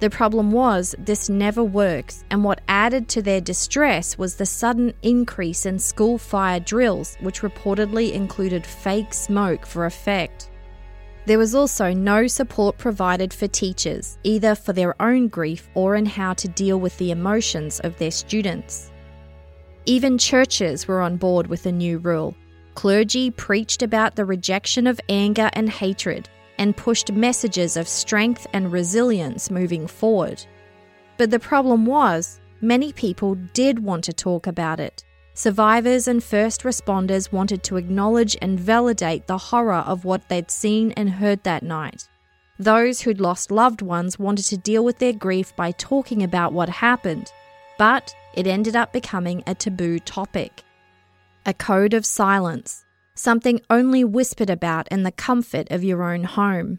[0.00, 4.92] The problem was, this never works, and what added to their distress was the sudden
[5.02, 10.50] increase in school fire drills, which reportedly included fake smoke for effect.
[11.26, 16.06] There was also no support provided for teachers, either for their own grief or in
[16.06, 18.92] how to deal with the emotions of their students.
[19.84, 22.36] Even churches were on board with the new rule.
[22.74, 26.28] Clergy preached about the rejection of anger and hatred,
[26.58, 30.44] and pushed messages of strength and resilience moving forward.
[31.16, 35.04] But the problem was, many people did want to talk about it.
[35.34, 40.90] Survivors and first responders wanted to acknowledge and validate the horror of what they'd seen
[40.92, 42.08] and heard that night.
[42.58, 46.68] Those who'd lost loved ones wanted to deal with their grief by talking about what
[46.68, 47.32] happened,
[47.78, 50.64] but it ended up becoming a taboo topic.
[51.46, 52.84] A code of silence,
[53.18, 56.78] something only whispered about in the comfort of your own home.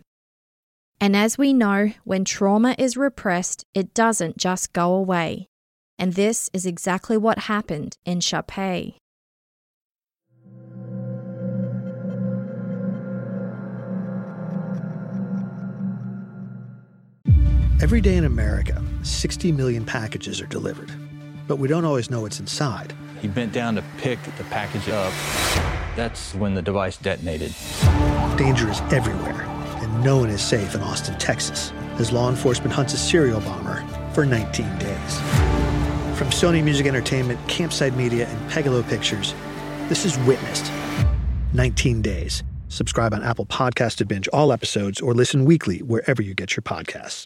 [1.01, 5.47] And as we know, when trauma is repressed, it doesn't just go away.
[5.97, 8.95] And this is exactly what happened in Chapais.
[17.81, 20.91] Every day in America, 60 million packages are delivered,
[21.47, 22.93] but we don't always know what's inside.
[23.21, 25.13] He bent down to pick the package up.
[25.95, 27.53] That's when the device detonated.
[28.37, 29.41] Danger is everywhere,
[29.81, 33.85] and no one is safe in Austin, Texas, as law enforcement hunts a serial bomber
[34.13, 35.19] for 19 days.
[36.17, 39.33] From Sony Music Entertainment, Campside Media, and Pegalo Pictures,
[39.89, 40.71] this is Witnessed
[41.53, 42.43] 19 Days.
[42.69, 46.61] Subscribe on Apple Podcast to binge all episodes or listen weekly wherever you get your
[46.61, 47.25] podcasts.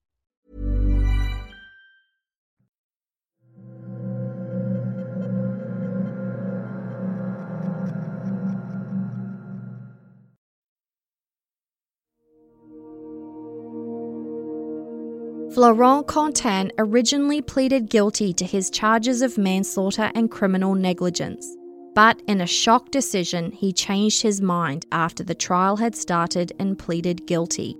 [15.53, 21.45] Florent Contain originally pleaded guilty to his charges of manslaughter and criminal negligence.
[21.93, 26.79] But in a shock decision, he changed his mind after the trial had started and
[26.79, 27.75] pleaded guilty.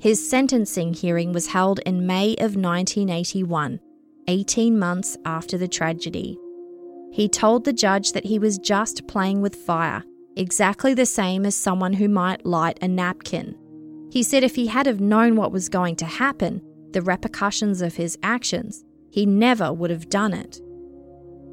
[0.00, 3.78] His sentencing hearing was held in May of 1981,
[4.28, 6.38] 18 months after the tragedy.
[7.12, 10.02] He told the judge that he was just playing with fire,
[10.34, 13.54] exactly the same as someone who might light a napkin.
[14.10, 16.62] He said if he had have known what was going to happen,
[16.92, 20.60] the repercussions of his actions, he never would have done it.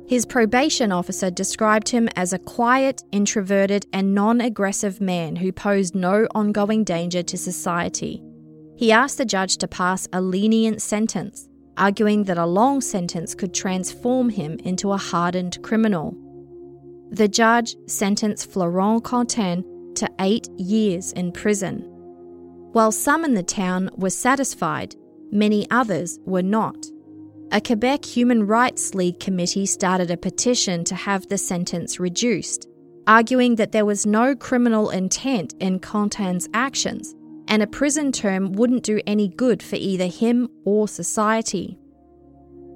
[0.08, 5.94] His probation officer described him as a quiet, introverted, and non aggressive man who posed
[5.94, 8.24] no ongoing danger to society.
[8.76, 13.54] He asked the judge to pass a lenient sentence, arguing that a long sentence could
[13.54, 16.18] transform him into a hardened criminal.
[17.12, 21.82] The judge sentenced Florent Contain to eight years in prison.
[22.72, 24.96] While some in the town were satisfied,
[25.32, 26.86] Many others were not.
[27.52, 32.68] A Quebec Human Rights League committee started a petition to have the sentence reduced,
[33.08, 37.16] arguing that there was no criminal intent in Contain's actions
[37.50, 41.78] and a prison term wouldn't do any good for either him or society.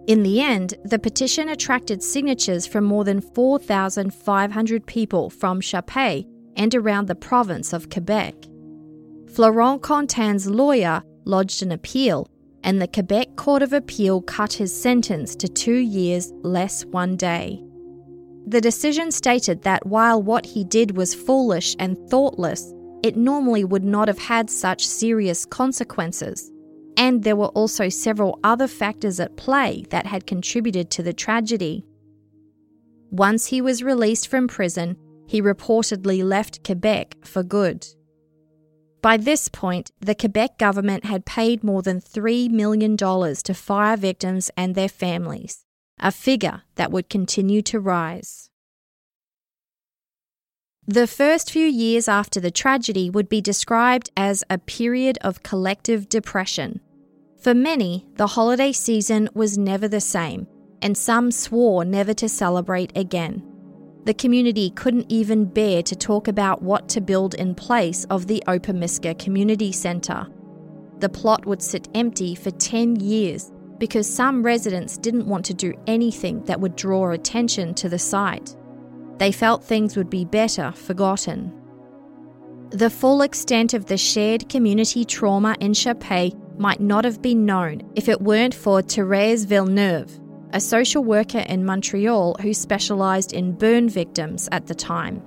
[0.08, 6.26] In the end, the petition attracted signatures from more than 4,500 people from Chapais
[6.58, 8.36] and around the province of Quebec.
[9.34, 12.28] Florent Contain's lawyer lodged an appeal
[12.64, 17.62] and the Quebec Court of Appeal cut his sentence to two years less one day.
[18.48, 23.84] The decision stated that while what he did was foolish and thoughtless, it normally would
[23.84, 26.52] not have had such serious consequences.
[26.96, 31.86] And there were also several other factors at play that had contributed to the tragedy.
[33.12, 34.96] Once he was released from prison,
[35.28, 37.86] he reportedly left Quebec for good.
[39.04, 44.50] By this point, the Quebec government had paid more than $3 million to fire victims
[44.56, 45.66] and their families,
[46.00, 48.50] a figure that would continue to rise.
[50.88, 56.08] The first few years after the tragedy would be described as a period of collective
[56.08, 56.80] depression.
[57.42, 60.48] For many, the holiday season was never the same,
[60.82, 63.53] and some swore never to celebrate again.
[64.06, 68.44] The community couldn't even bear to talk about what to build in place of the
[68.48, 70.28] Opemiska Community Centre.
[71.00, 75.74] The plot would sit empty for 10 years because some residents didn't want to do
[75.88, 78.56] anything that would draw attention to the site.
[79.20, 81.54] They felt things would be better forgotten.
[82.72, 87.90] The full extent of the shared community trauma in Chapais might not have been known
[87.96, 90.20] if it weren't for Therese Villeneuve,
[90.54, 95.22] a social worker in Montreal who specialised in burn victims at the time.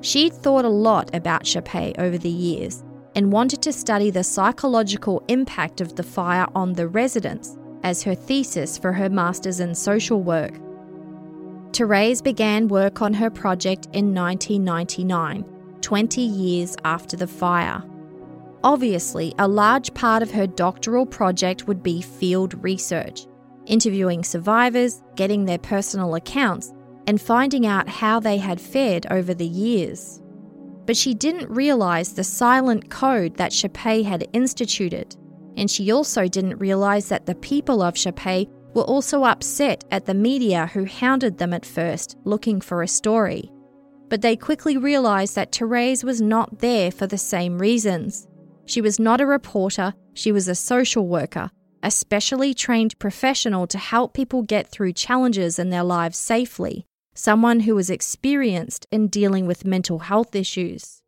[0.00, 2.82] She'd thought a lot about Chapais over the years
[3.14, 8.16] and wanted to study the psychological impact of the fire on the residents as her
[8.16, 10.54] thesis for her master's in social work.
[11.72, 15.44] Therese began work on her project in 1999,
[15.80, 17.82] 20 years after the fire.
[18.64, 23.26] Obviously, a large part of her doctoral project would be field research,
[23.66, 26.72] interviewing survivors, getting their personal accounts,
[27.06, 30.20] and finding out how they had fared over the years.
[30.86, 35.16] But she didn't realise the silent code that Chapais had instituted,
[35.56, 40.14] and she also didn't realise that the people of Chapais were also upset at the
[40.14, 43.50] media who hounded them at first, looking for a story.
[44.08, 48.26] But they quickly realised that Therese was not there for the same reasons.
[48.66, 51.50] She was not a reporter, she was a social worker,
[51.84, 57.60] a specially trained professional to help people get through challenges in their lives safely, someone
[57.60, 61.02] who was experienced in dealing with mental health issues.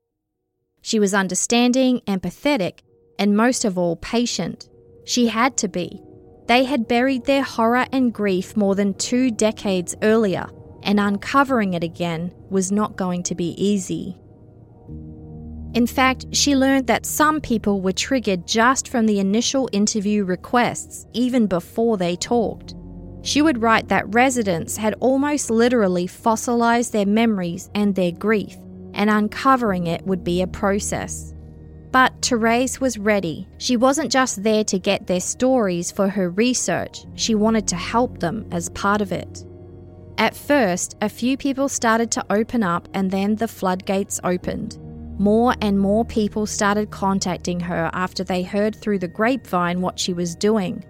[0.82, 2.80] She was understanding, empathetic,
[3.18, 4.68] and most of all, patient.
[5.06, 6.02] She had to be.
[6.46, 10.46] They had buried their horror and grief more than two decades earlier,
[10.82, 14.20] and uncovering it again was not going to be easy.
[15.76, 21.06] In fact, she learned that some people were triggered just from the initial interview requests,
[21.12, 22.74] even before they talked.
[23.20, 28.56] She would write that residents had almost literally fossilized their memories and their grief,
[28.94, 31.34] and uncovering it would be a process.
[31.92, 33.46] But Therese was ready.
[33.58, 38.18] She wasn't just there to get their stories for her research, she wanted to help
[38.18, 39.44] them as part of it.
[40.16, 44.78] At first, a few people started to open up, and then the floodgates opened.
[45.18, 50.12] More and more people started contacting her after they heard through the grapevine what she
[50.12, 50.84] was doing.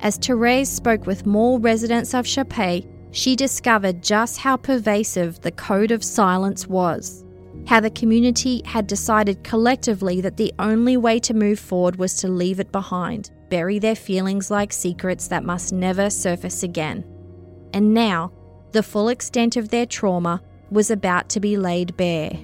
[0.00, 5.90] As Therese spoke with more residents of Chapais, she discovered just how pervasive the code
[5.90, 7.24] of silence was.
[7.66, 12.28] How the community had decided collectively that the only way to move forward was to
[12.28, 17.04] leave it behind, bury their feelings like secrets that must never surface again.
[17.74, 18.32] And now,
[18.72, 20.40] the full extent of their trauma
[20.70, 22.38] was about to be laid bare.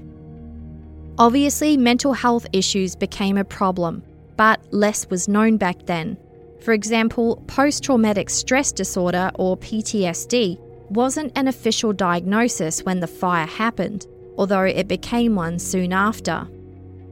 [1.19, 4.03] Obviously, mental health issues became a problem,
[4.37, 6.19] but less was known back then.
[6.61, 10.59] For example, post traumatic stress disorder or PTSD
[10.91, 14.07] wasn't an official diagnosis when the fire happened,
[14.37, 16.47] although it became one soon after.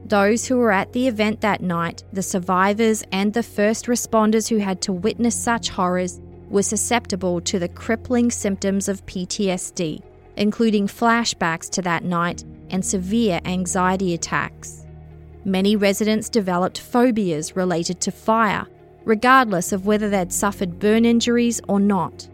[0.05, 4.57] Those who were at the event that night, the survivors, and the first responders who
[4.57, 10.03] had to witness such horrors were susceptible to the crippling symptoms of PTSD,
[10.37, 14.85] including flashbacks to that night and severe anxiety attacks.
[15.43, 18.67] Many residents developed phobias related to fire,
[19.03, 22.27] regardless of whether they'd suffered burn injuries or not.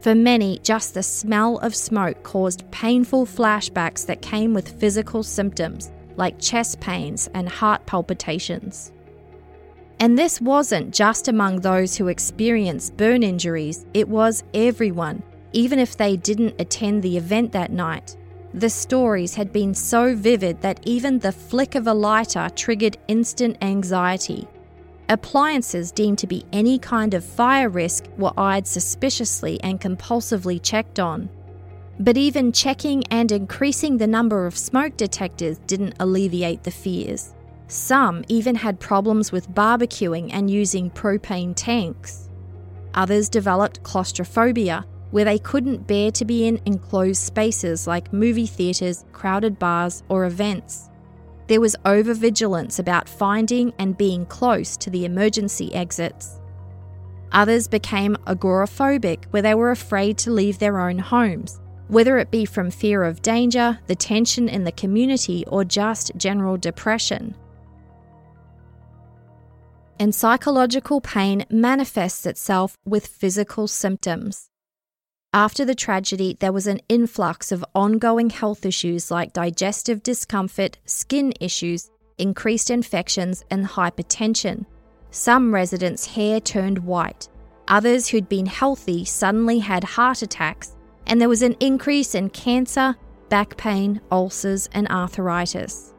[0.00, 5.90] For many, just the smell of smoke caused painful flashbacks that came with physical symptoms
[6.16, 8.92] like chest pains and heart palpitations.
[9.98, 15.22] And this wasn't just among those who experienced burn injuries, it was everyone,
[15.52, 18.16] even if they didn't attend the event that night.
[18.54, 23.56] The stories had been so vivid that even the flick of a lighter triggered instant
[23.62, 24.48] anxiety.
[25.08, 30.98] Appliances deemed to be any kind of fire risk were eyed suspiciously and compulsively checked
[30.98, 31.28] on.
[32.00, 37.34] But even checking and increasing the number of smoke detectors didn't alleviate the fears.
[37.68, 42.28] Some even had problems with barbecuing and using propane tanks.
[42.94, 49.04] Others developed claustrophobia, where they couldn't bear to be in enclosed spaces like movie theatres,
[49.12, 50.88] crowded bars, or events.
[51.46, 56.38] There was overvigilance about finding and being close to the emergency exits.
[57.32, 62.44] Others became agoraphobic, where they were afraid to leave their own homes, whether it be
[62.44, 67.34] from fear of danger, the tension in the community, or just general depression
[70.00, 74.49] and psychological pain manifests itself with physical symptoms.
[75.32, 81.32] After the tragedy, there was an influx of ongoing health issues like digestive discomfort, skin
[81.38, 84.66] issues, increased infections, and hypertension.
[85.12, 87.28] Some residents' hair turned white.
[87.68, 90.74] Others who'd been healthy suddenly had heart attacks,
[91.06, 92.96] and there was an increase in cancer,
[93.28, 95.94] back pain, ulcers, and arthritis.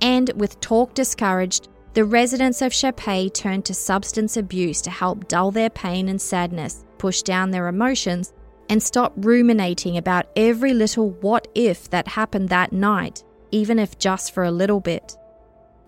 [0.00, 5.52] And with talk discouraged, the residents of Chapais turned to substance abuse to help dull
[5.52, 8.32] their pain and sadness, push down their emotions,
[8.68, 14.32] and stop ruminating about every little what if that happened that night, even if just
[14.32, 15.16] for a little bit.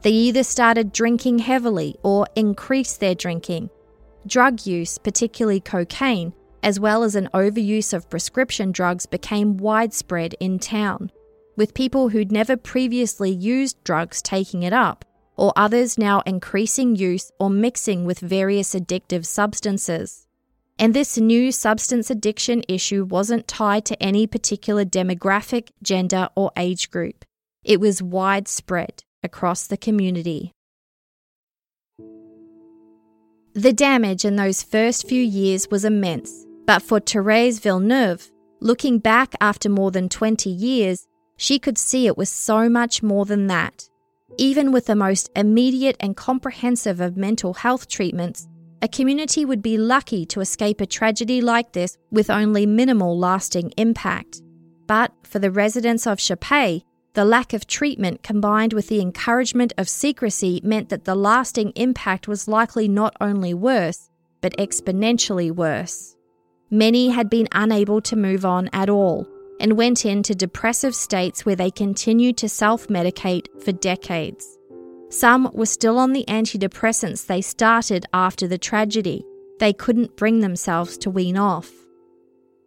[0.02, 3.70] They either started drinking heavily or increased their drinking.
[4.26, 10.58] Drug use, particularly cocaine, as well as an overuse of prescription drugs, became widespread in
[10.58, 11.10] town,
[11.56, 15.04] with people who'd never previously used drugs taking it up
[15.38, 20.27] or others now increasing use or mixing with various addictive substances.
[20.78, 26.90] And this new substance addiction issue wasn't tied to any particular demographic, gender, or age
[26.90, 27.24] group.
[27.64, 30.52] It was widespread across the community.
[33.54, 39.34] The damage in those first few years was immense, but for Therese Villeneuve, looking back
[39.40, 43.88] after more than 20 years, she could see it was so much more than that.
[44.36, 48.46] Even with the most immediate and comprehensive of mental health treatments,
[48.80, 53.72] a community would be lucky to escape a tragedy like this with only minimal lasting
[53.76, 54.40] impact.
[54.86, 56.82] But for the residents of Chapais,
[57.14, 62.28] the lack of treatment combined with the encouragement of secrecy meant that the lasting impact
[62.28, 64.08] was likely not only worse,
[64.40, 66.14] but exponentially worse.
[66.70, 69.26] Many had been unable to move on at all,
[69.58, 74.57] and went into depressive states where they continued to self medicate for decades.
[75.10, 79.24] Some were still on the antidepressants they started after the tragedy.
[79.58, 81.70] They couldn't bring themselves to wean off.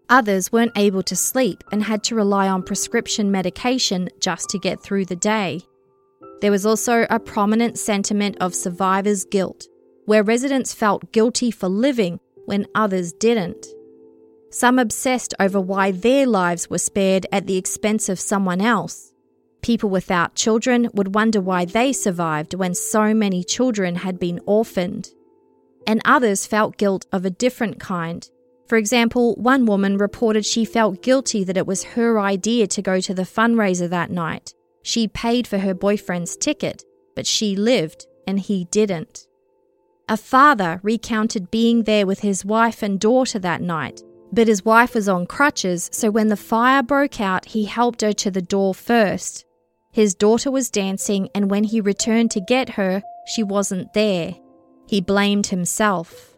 [0.09, 4.81] Others weren't able to sleep and had to rely on prescription medication just to get
[4.81, 5.61] through the day.
[6.41, 9.67] There was also a prominent sentiment of survivor's guilt,
[10.05, 13.67] where residents felt guilty for living when others didn't.
[14.49, 19.10] Some obsessed over why their lives were spared at the expense of someone else.
[19.61, 25.09] People without children would wonder why they survived when so many children had been orphaned.
[25.85, 28.27] And others felt guilt of a different kind.
[28.67, 32.99] For example, one woman reported she felt guilty that it was her idea to go
[33.01, 34.53] to the fundraiser that night.
[34.81, 36.83] She paid for her boyfriend's ticket,
[37.15, 39.27] but she lived and he didn't.
[40.09, 44.01] A father recounted being there with his wife and daughter that night,
[44.31, 48.13] but his wife was on crutches, so when the fire broke out, he helped her
[48.13, 49.45] to the door first.
[49.91, 54.35] His daughter was dancing, and when he returned to get her, she wasn't there.
[54.87, 56.37] He blamed himself.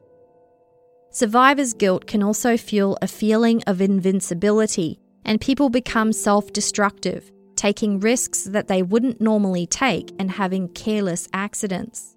[1.12, 8.00] Survivor's guilt can also fuel a feeling of invincibility, and people become self destructive, taking
[8.00, 12.16] risks that they wouldn't normally take and having careless accidents.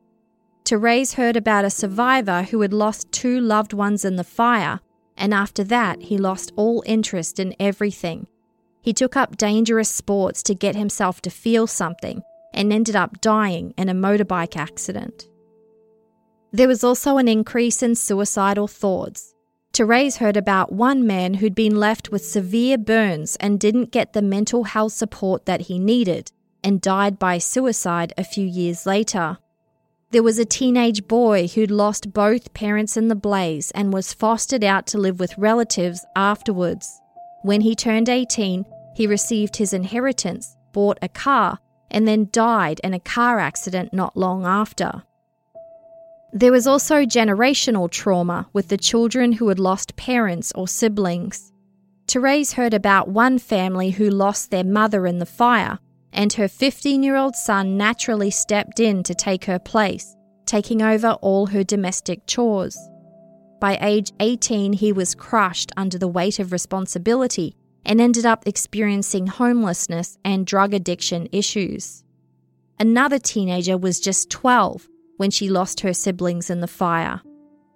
[0.65, 4.81] Therese heard about a survivor who had lost two loved ones in the fire,
[5.19, 8.27] and after that, he lost all interest in everything
[8.87, 12.23] he took up dangerous sports to get himself to feel something
[12.55, 15.27] and ended up dying in a motorbike accident.
[16.53, 19.35] There was also an increase in suicidal thoughts.
[19.73, 24.23] Therese heard about one man who'd been left with severe burns and didn't get the
[24.23, 26.31] mental health support that he needed
[26.63, 29.39] and died by suicide a few years later.
[30.13, 34.63] There was a teenage boy who'd lost both parents in the blaze and was fostered
[34.63, 37.01] out to live with relatives afterwards.
[37.43, 38.65] When he turned 18,
[38.97, 41.59] he received his inheritance, bought a car,
[41.91, 45.03] and then died in a car accident not long after.
[46.33, 51.53] There was also generational trauma with the children who had lost parents or siblings.
[52.09, 55.79] Therese heard about one family who lost their mother in the fire,
[56.15, 60.17] and her 15 year old son naturally stepped in to take her place,
[60.47, 62.79] taking over all her domestic chores.
[63.61, 67.57] By age 18, he was crushed under the weight of responsibility
[67.87, 72.05] and ended up experiencing homelessness and drug addiction issues.
[72.79, 77.23] Another teenager was just 12 when she lost her siblings in the fire.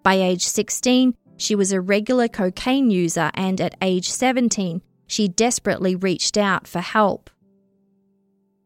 [0.02, 5.94] By age 16, she was a regular cocaine user, and at age 17, she desperately
[5.94, 7.30] reached out for help.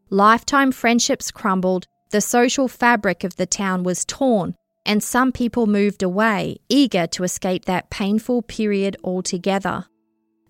[0.09, 6.03] Lifetime friendships crumbled, the social fabric of the town was torn, and some people moved
[6.03, 9.85] away, eager to escape that painful period altogether.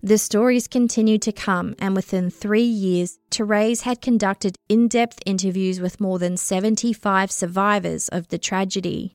[0.02, 5.80] The stories continued to come, and within three years, Therese had conducted in depth interviews
[5.80, 9.14] with more than 75 survivors of the tragedy.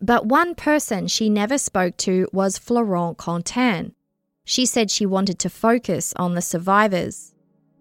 [0.00, 3.92] But one person she never spoke to was Florent Contain.
[4.44, 7.34] She said she wanted to focus on the survivors.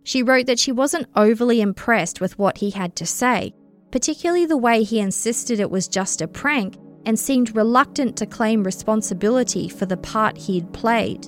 [0.04, 3.54] She wrote that she wasn't overly impressed with what he had to say,
[3.90, 8.64] particularly the way he insisted it was just a prank and seemed reluctant to claim
[8.64, 11.28] responsibility for the part he'd played.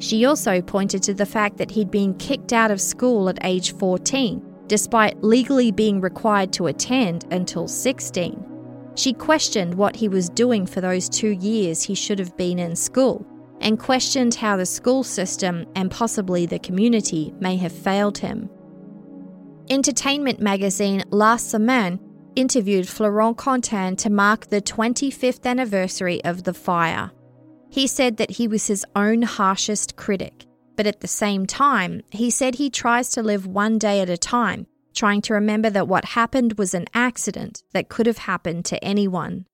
[0.00, 3.74] She also pointed to the fact that he'd been kicked out of school at age
[3.76, 8.46] 14, despite legally being required to attend until 16.
[8.94, 12.74] She questioned what he was doing for those two years he should have been in
[12.76, 13.26] school,
[13.60, 18.48] and questioned how the school system and possibly the community may have failed him.
[19.68, 22.00] Entertainment magazine La Semaine
[22.36, 27.10] interviewed Florent Contain to mark the 25th anniversary of the fire.
[27.70, 30.44] He said that he was his own harshest critic,
[30.76, 34.18] but at the same time, he said he tries to live one day at a
[34.18, 38.84] time, trying to remember that what happened was an accident that could have happened to
[38.84, 39.46] anyone.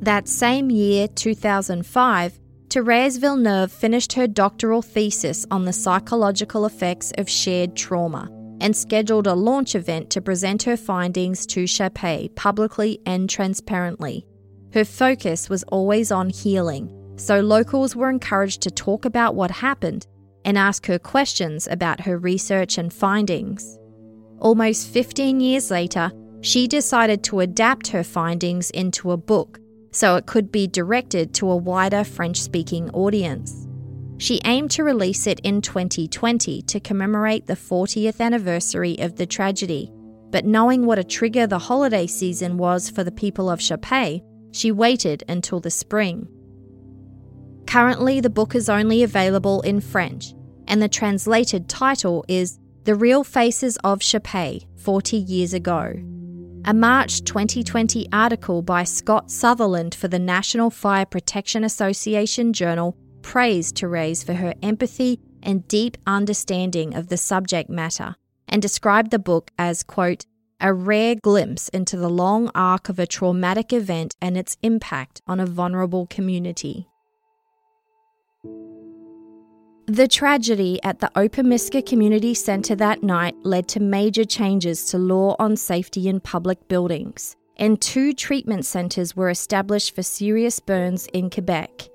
[0.00, 2.40] That same year, 2005,
[2.70, 8.28] Therese Villeneuve finished her doctoral thesis on the psychological effects of shared trauma
[8.60, 14.26] and scheduled a launch event to present her findings to Chapais publicly and transparently.
[14.72, 20.06] Her focus was always on healing, so locals were encouraged to talk about what happened
[20.44, 23.78] and ask her questions about her research and findings.
[24.40, 29.58] Almost 15 years later, she decided to adapt her findings into a book
[29.90, 33.67] so it could be directed to a wider French speaking audience.
[34.18, 39.92] She aimed to release it in 2020 to commemorate the 40th anniversary of the tragedy,
[40.30, 44.72] but knowing what a trigger the holiday season was for the people of Chapais, she
[44.72, 46.26] waited until the spring.
[47.68, 50.34] Currently, the book is only available in French,
[50.66, 55.92] and the translated title is The Real Faces of Chapais 40 Years Ago.
[56.64, 63.78] A March 2020 article by Scott Sutherland for the National Fire Protection Association journal praised
[63.78, 68.16] Therese for her empathy and deep understanding of the subject matter
[68.48, 70.24] and described the book as, quote,
[70.60, 75.38] a rare glimpse into the long arc of a traumatic event and its impact on
[75.38, 76.88] a vulnerable community.
[79.86, 85.34] The tragedy at the Opemiska Community Centre that night led to major changes to law
[85.38, 91.30] on safety in public buildings, and two treatment centres were established for serious burns in
[91.30, 91.88] Quebec.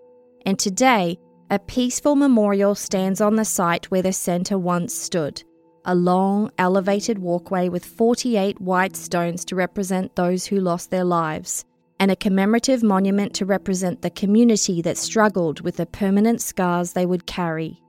[0.46, 1.18] And today,
[1.50, 5.44] a peaceful memorial stands on the site where the centre once stood
[5.86, 11.66] a long, elevated walkway with 48 white stones to represent those who lost their lives,
[12.00, 17.06] and a commemorative monument to represent the community that struggled with the permanent scars they
[17.06, 17.82] would carry.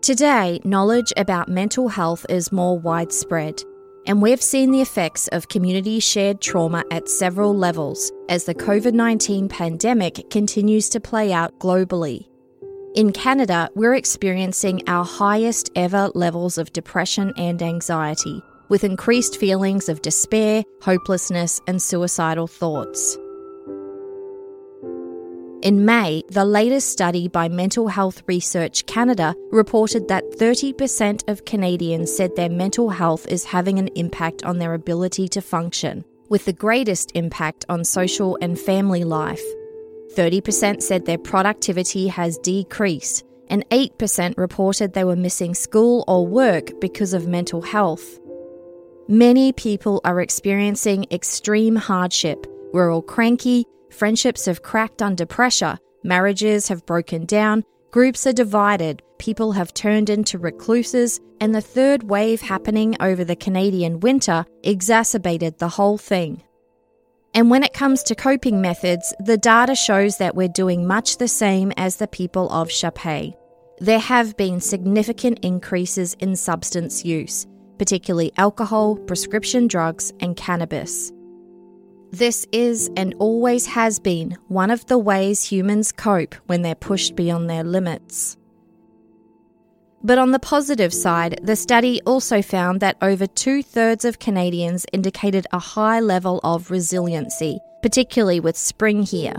[0.00, 3.60] Today, knowledge about mental health is more widespread,
[4.06, 8.94] and we've seen the effects of community shared trauma at several levels as the COVID
[8.94, 12.26] 19 pandemic continues to play out globally.
[12.94, 19.88] In Canada, we're experiencing our highest ever levels of depression and anxiety, with increased feelings
[19.88, 23.16] of despair, hopelessness, and suicidal thoughts.
[25.62, 32.14] In May, the latest study by Mental Health Research Canada reported that 30% of Canadians
[32.14, 36.52] said their mental health is having an impact on their ability to function, with the
[36.52, 39.42] greatest impact on social and family life.
[40.14, 46.70] 30% said their productivity has decreased, and 8% reported they were missing school or work
[46.80, 48.20] because of mental health.
[49.08, 52.46] Many people are experiencing extreme hardship.
[52.72, 59.02] We're all cranky, Friendships have cracked under pressure, marriages have broken down, groups are divided,
[59.18, 65.58] people have turned into recluses, and the third wave happening over the Canadian winter exacerbated
[65.58, 66.42] the whole thing.
[67.34, 71.28] And when it comes to coping methods, the data shows that we're doing much the
[71.28, 73.34] same as the people of Chapais.
[73.78, 77.46] There have been significant increases in substance use,
[77.78, 81.12] particularly alcohol, prescription drugs, and cannabis.
[82.10, 87.14] This is and always has been one of the ways humans cope when they're pushed
[87.14, 88.36] beyond their limits.
[90.02, 94.86] But on the positive side, the study also found that over two thirds of Canadians
[94.92, 99.34] indicated a high level of resiliency, particularly with spring here,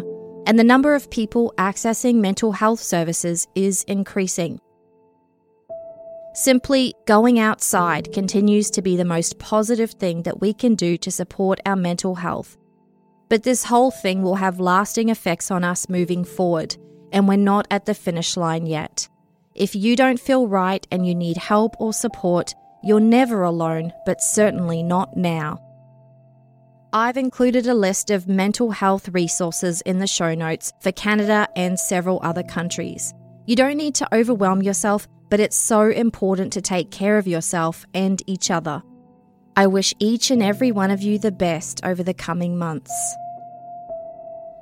[0.46, 4.60] and the number of people accessing mental health services is increasing.
[6.34, 11.10] Simply going outside continues to be the most positive thing that we can do to
[11.10, 12.59] support our mental health.
[13.30, 16.76] But this whole thing will have lasting effects on us moving forward,
[17.12, 19.08] and we're not at the finish line yet.
[19.56, 22.54] If you don't feel right and you need help or support,
[22.84, 25.60] you're never alone, but certainly not now.
[26.92, 31.80] I've included a list of mental health resources in the show notes for Canada and
[31.80, 33.14] several other countries.
[33.46, 37.86] You don't need to overwhelm yourself, but it's so important to take care of yourself
[37.94, 38.82] and each other.
[39.60, 42.94] I wish each and every one of you the best over the coming months.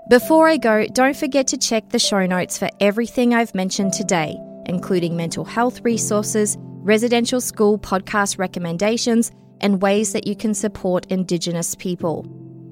[0.10, 4.42] Before I go, don't forget to check the show notes for everything I've mentioned today,
[4.66, 9.32] including mental health resources, residential school podcast recommendations,
[9.62, 12.26] and ways that you can support Indigenous people.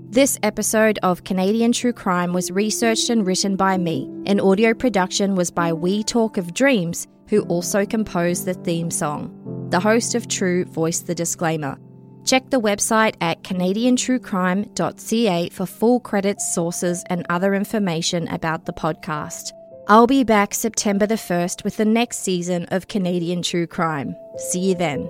[0.10, 5.36] This episode of Canadian True Crime was researched and written by me, and audio production
[5.36, 9.68] was by We Talk of Dreams, who also composed the theme song.
[9.70, 11.78] The host of True voiced the disclaimer.
[12.26, 19.52] Check the website at canadiantruecrime.ca for full credits, sources, and other information about the podcast.
[19.88, 24.16] I'll be back September the 1st with the next season of Canadian True Crime.
[24.38, 25.08] See you then.